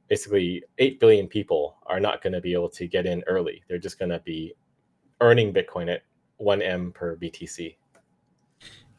[0.09, 3.62] basically 8 billion people are not going to be able to get in early.
[3.68, 4.55] They're just going to be
[5.20, 6.03] earning Bitcoin at
[6.41, 7.77] 1M per BTC.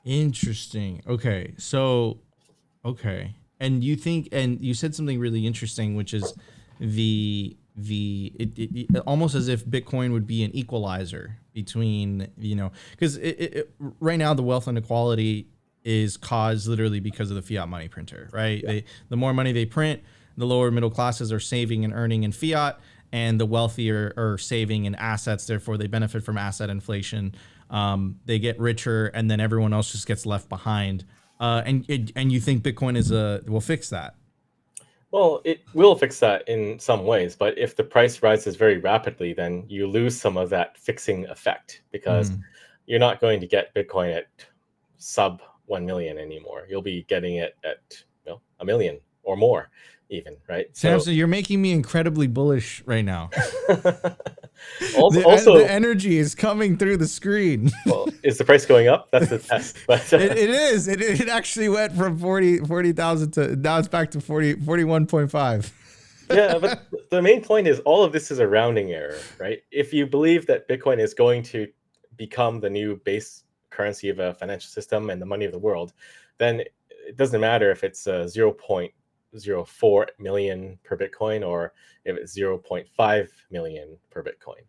[0.05, 1.01] Interesting.
[1.07, 1.53] Okay.
[1.57, 2.19] So,
[2.83, 3.35] okay.
[3.59, 6.33] And you think, and you said something really interesting, which is
[6.79, 12.55] the, the, it, it, it almost as if Bitcoin would be an equalizer between, you
[12.55, 13.17] know, because
[13.99, 15.47] right now the wealth inequality
[15.83, 18.61] is caused literally because of the fiat money printer, right?
[18.61, 18.69] Yeah.
[18.69, 20.01] They, the more money they print,
[20.35, 22.79] the lower middle classes are saving and earning in fiat,
[23.11, 25.45] and the wealthier are saving in assets.
[25.45, 27.35] Therefore, they benefit from asset inflation.
[27.69, 31.05] Um, they get richer, and then everyone else just gets left behind.
[31.39, 34.15] Uh, and it, and you think Bitcoin is a will fix that?
[35.11, 39.33] Well, it will fix that in some ways, but if the price rises very rapidly,
[39.33, 42.41] then you lose some of that fixing effect because mm.
[42.85, 44.25] you're not going to get Bitcoin at
[44.97, 46.65] sub 1 million anymore.
[46.69, 49.69] You'll be getting it at you know, a million or more
[50.09, 50.65] even right?
[50.75, 53.29] Samson so, you're making me incredibly bullish right now.
[54.97, 57.69] Also, the, also, the energy is coming through the screen.
[57.85, 59.11] Well is the price going up?
[59.11, 60.87] That's the test but it, it is.
[60.87, 65.71] It, it actually went from 40 40000 to now it's back to 40 41.5
[66.31, 69.61] yeah but the main point is all of this is a rounding error right?
[69.71, 71.67] If you believe that bitcoin is going to
[72.15, 75.93] become the new base currency of a financial system and the money of the world
[76.37, 78.55] then it doesn't matter if it's a 0.
[79.35, 81.73] 0.04 million per Bitcoin or
[82.05, 84.63] if it's 0.5 million per Bitcoin.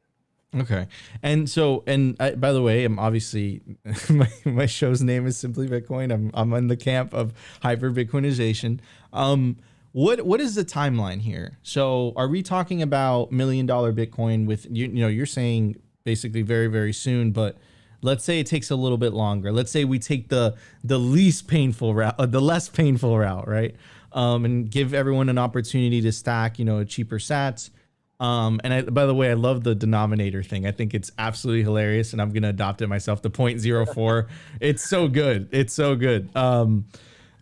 [0.54, 0.86] Okay.
[1.22, 3.60] And so, and I, by the way, I'm obviously,
[4.10, 6.12] my, my show's name is Simply Bitcoin.
[6.12, 8.80] I'm, I'm in the camp of hyper Bitcoinization.
[9.12, 9.56] Um,
[9.92, 11.56] what what is the timeline here?
[11.62, 14.88] So, are we talking about million dollar Bitcoin with you?
[14.88, 17.56] You know, you're saying basically very very soon, but
[18.02, 19.52] let's say it takes a little bit longer.
[19.52, 20.54] Let's say we take the
[20.84, 23.74] the least painful route, uh, the less painful route, right?
[24.16, 27.70] Um, and give everyone an opportunity to stack, you know, cheaper sats.
[28.18, 30.66] Um, and I, by the way, I love the denominator thing.
[30.66, 33.22] I think it's absolutely hilarious, and I'm gonna adopt it myself.
[33.22, 34.26] The 0.04,
[34.60, 35.48] it's so good.
[35.52, 36.34] It's so good.
[36.34, 36.86] Um,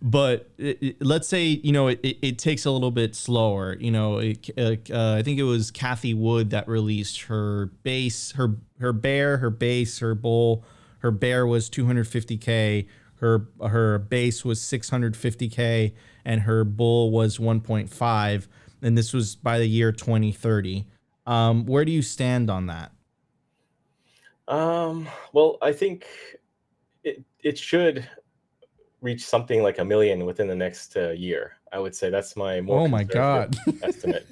[0.03, 3.77] but it, it, let's say you know it, it, takes a little bit slower.
[3.79, 8.57] You know, uh, uh, I think it was Cathie Wood that released her base, her
[8.81, 10.65] her bear, her base, her bull.
[10.99, 12.87] Her bear was 250k.
[13.17, 15.93] Her her base was 650k
[16.25, 18.47] and her bull was 1.5,
[18.83, 20.87] and this was by the year 2030.
[21.27, 22.93] Um, where do you stand on that?
[24.47, 26.07] Um, well, I think
[27.03, 28.07] it it should
[29.01, 31.59] reach something like a million within the next uh, year.
[31.73, 34.27] I would say that's my more oh my god estimate.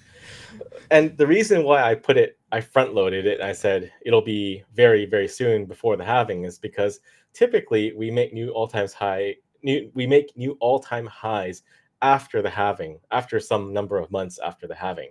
[0.91, 3.41] And the reason why I put it, I front loaded it.
[3.41, 7.01] I said it'll be very very soon before the halving is because
[7.33, 9.37] typically we make new all time high.
[9.63, 11.63] New, we make new all time highs
[12.03, 15.11] after the halving, after some number of months after the halving.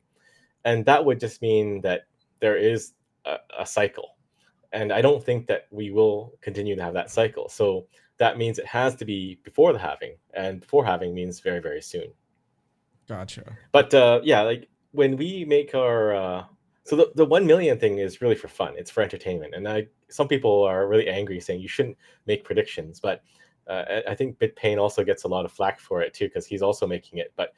[0.65, 2.01] And that would just mean that
[2.39, 2.93] there is
[3.25, 4.17] a, a, cycle.
[4.73, 7.49] And I don't think that we will continue to have that cycle.
[7.49, 7.87] So
[8.17, 10.15] that means it has to be before the halving.
[10.33, 12.11] And before halving means very, very soon.
[13.07, 13.57] Gotcha.
[13.71, 16.15] But uh, yeah, like when we make our.
[16.15, 16.43] Uh,
[16.83, 19.53] so the, the 1 million thing is really for fun, it's for entertainment.
[19.53, 23.21] And I some people are really angry saying you shouldn't make predictions, but
[23.67, 26.61] uh, I think BitPaine also gets a lot of flack for it too because he's
[26.61, 27.33] also making it.
[27.35, 27.53] But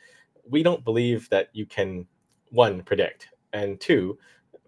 [0.48, 2.06] we don't believe that you can
[2.50, 4.18] one predict and two,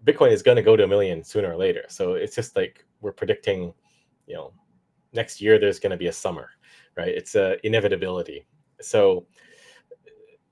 [0.04, 1.84] Bitcoin is going to go to a million sooner or later.
[1.88, 3.74] So it's just like we're predicting,
[4.26, 4.52] you know,
[5.12, 6.50] next year there's going to be a summer,
[6.96, 7.08] right?
[7.08, 8.46] It's a inevitability.
[8.80, 9.26] So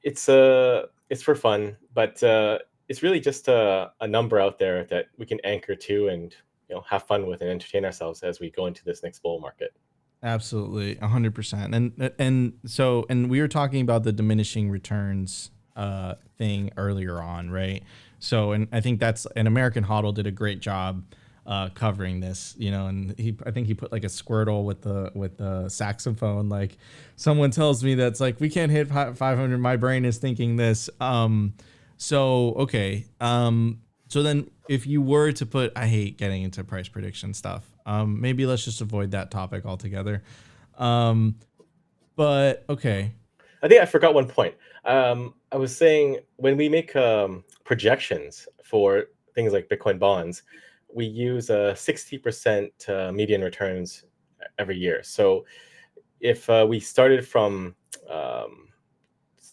[0.03, 2.59] it's a uh, it's for fun, but uh,
[2.89, 6.35] it's really just a, a number out there that we can anchor to and
[6.69, 9.41] you know have fun with and entertain ourselves as we go into this next bull
[9.41, 9.75] market.
[10.25, 11.75] Absolutely, hundred percent.
[11.75, 17.51] And and so and we were talking about the diminishing returns uh, thing earlier on,
[17.51, 17.83] right?
[18.21, 21.05] So and I think that's an American Hodl did a great job
[21.47, 24.81] uh, covering this, you know, and he I think he put like a squirtle with
[24.81, 26.49] the with the saxophone.
[26.49, 26.79] Like
[27.17, 29.59] someone tells me that's like we can't hit 500.
[29.59, 30.89] My brain is thinking this.
[31.01, 31.53] Um,
[31.99, 33.05] so okay.
[33.21, 37.74] Um, so then if you were to put, I hate getting into price prediction stuff.
[37.87, 40.23] Um, maybe let's just avoid that topic altogether.
[40.79, 41.37] Um,
[42.17, 43.13] but okay.
[43.63, 44.55] I think I forgot one point.
[44.85, 50.43] Um, I was saying when we make um, projections for things like Bitcoin bonds,
[50.93, 54.05] we use a 60% uh, median returns
[54.59, 55.03] every year.
[55.03, 55.45] So
[56.21, 57.75] if uh, we started from
[58.09, 58.69] um,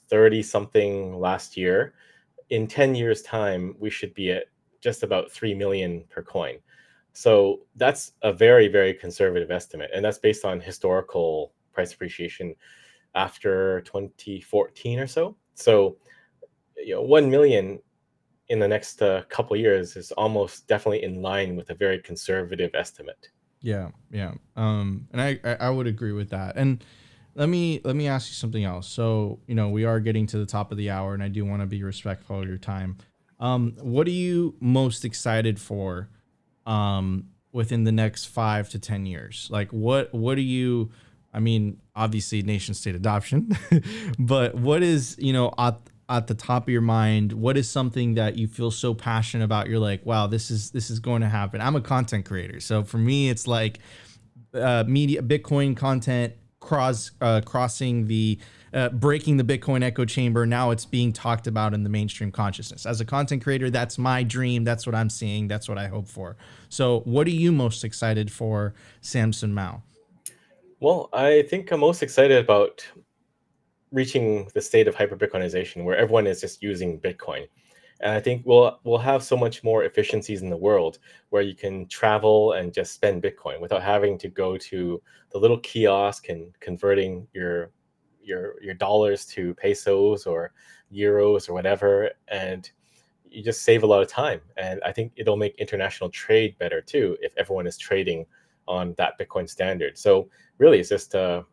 [0.10, 1.94] 30 something last year,
[2.50, 4.46] in 10 years' time, we should be at
[4.82, 6.58] just about 3 million per coin.
[7.14, 9.92] So that's a very, very conservative estimate.
[9.94, 12.56] And that's based on historical price appreciation
[13.16, 15.36] after 2014 or so.
[15.56, 15.98] So,
[16.78, 17.80] you know, 1 million
[18.48, 22.72] in the next uh, couple years is almost definitely in line with a very conservative
[22.74, 23.30] estimate.
[23.62, 24.34] Yeah, yeah.
[24.56, 26.56] Um, and I, I would agree with that.
[26.58, 26.84] And
[27.36, 28.88] let me let me ask you something else.
[28.88, 31.46] So, you know, we are getting to the top of the hour and I do
[31.46, 32.98] want to be respectful of your time.
[33.40, 36.10] Um, what are you most excited for
[36.66, 39.48] um, within the next five to ten years?
[39.52, 40.92] Like, what what are you?
[41.34, 43.58] I mean, obviously, nation state adoption,
[44.20, 47.34] but what is you know at, at the top of your mind?
[47.34, 49.70] What is something that you feel so passionate about?
[49.70, 51.62] You're like, wow, this is this is going to happen.
[51.62, 53.80] I'm a content creator, so for me, it's like
[54.54, 58.40] uh, media, Bitcoin content cross uh, crossing the
[58.74, 60.46] uh, breaking the Bitcoin echo chamber.
[60.46, 62.86] Now it's being talked about in the mainstream consciousness.
[62.86, 64.64] As a content creator, that's my dream.
[64.64, 65.48] That's what I'm seeing.
[65.48, 66.38] That's what I hope for.
[66.70, 69.84] So, what are you most excited for, Samson Mow?
[70.80, 72.86] Well, I think I'm most excited about
[73.92, 77.48] reaching the state of hyper Bitcoinization where everyone is just using Bitcoin.
[78.00, 80.98] And I think we'll we'll have so much more efficiencies in the world
[81.30, 85.02] where you can travel and just spend Bitcoin without having to go to
[85.32, 87.70] the little kiosk and converting your
[88.24, 90.52] your your dollars to pesos or
[90.94, 92.12] euros or whatever.
[92.28, 92.70] And
[93.30, 94.42] you just save a lot of time.
[94.58, 98.26] And I think it'll make international trade better too if everyone is trading
[98.68, 99.98] on that Bitcoin standard.
[99.98, 101.44] So really, it's just uh,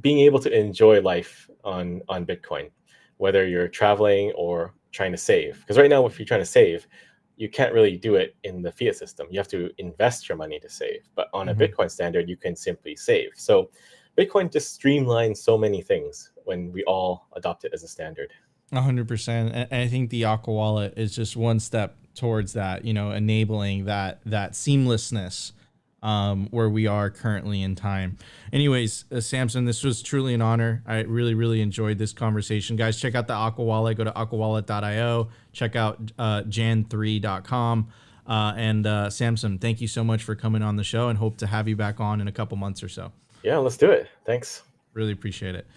[0.00, 2.70] being able to enjoy life on on Bitcoin,
[3.16, 5.60] whether you're traveling or trying to save.
[5.60, 6.86] Because right now, if you're trying to save,
[7.36, 9.26] you can't really do it in the fiat system.
[9.30, 11.08] You have to invest your money to save.
[11.14, 11.60] But on mm-hmm.
[11.60, 13.30] a Bitcoin standard, you can simply save.
[13.36, 13.70] So
[14.16, 18.32] Bitcoin just streamlines so many things when we all adopt it as a standard.
[18.72, 19.28] 100%.
[19.52, 23.84] And I think the Aqua wallet is just one step towards that, you know, enabling
[23.84, 25.52] that that seamlessness
[26.02, 28.16] um, where we are currently in time.
[28.52, 30.82] Anyways, uh, Samson, this was truly an honor.
[30.86, 32.76] I really, really enjoyed this conversation.
[32.76, 33.96] Guys, check out the Aqua Wallet.
[33.96, 35.28] Go to aquawallet.io.
[35.52, 37.88] Check out uh, jan3.com.
[38.26, 41.38] Uh, and uh, Samson, thank you so much for coming on the show and hope
[41.38, 43.12] to have you back on in a couple months or so.
[43.46, 44.08] Yeah, let's do it.
[44.24, 44.64] Thanks.
[44.92, 45.68] Really appreciate it.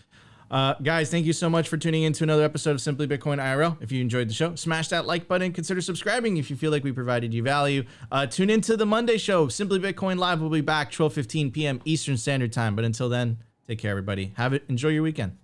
[0.50, 3.38] Uh, guys, thank you so much for tuning in to another episode of Simply Bitcoin
[3.38, 3.78] IRL.
[3.80, 5.54] If you enjoyed the show, smash that like button.
[5.54, 7.84] Consider subscribing if you feel like we provided you value.
[8.12, 9.50] Uh, tune into the Monday show.
[9.50, 11.80] Simply Bitcoin Live will be back 12:15 p.m.
[11.86, 12.76] Eastern Standard Time.
[12.76, 14.34] But until then, take care, everybody.
[14.38, 14.64] Have it.
[14.68, 15.38] Enjoy your weekend.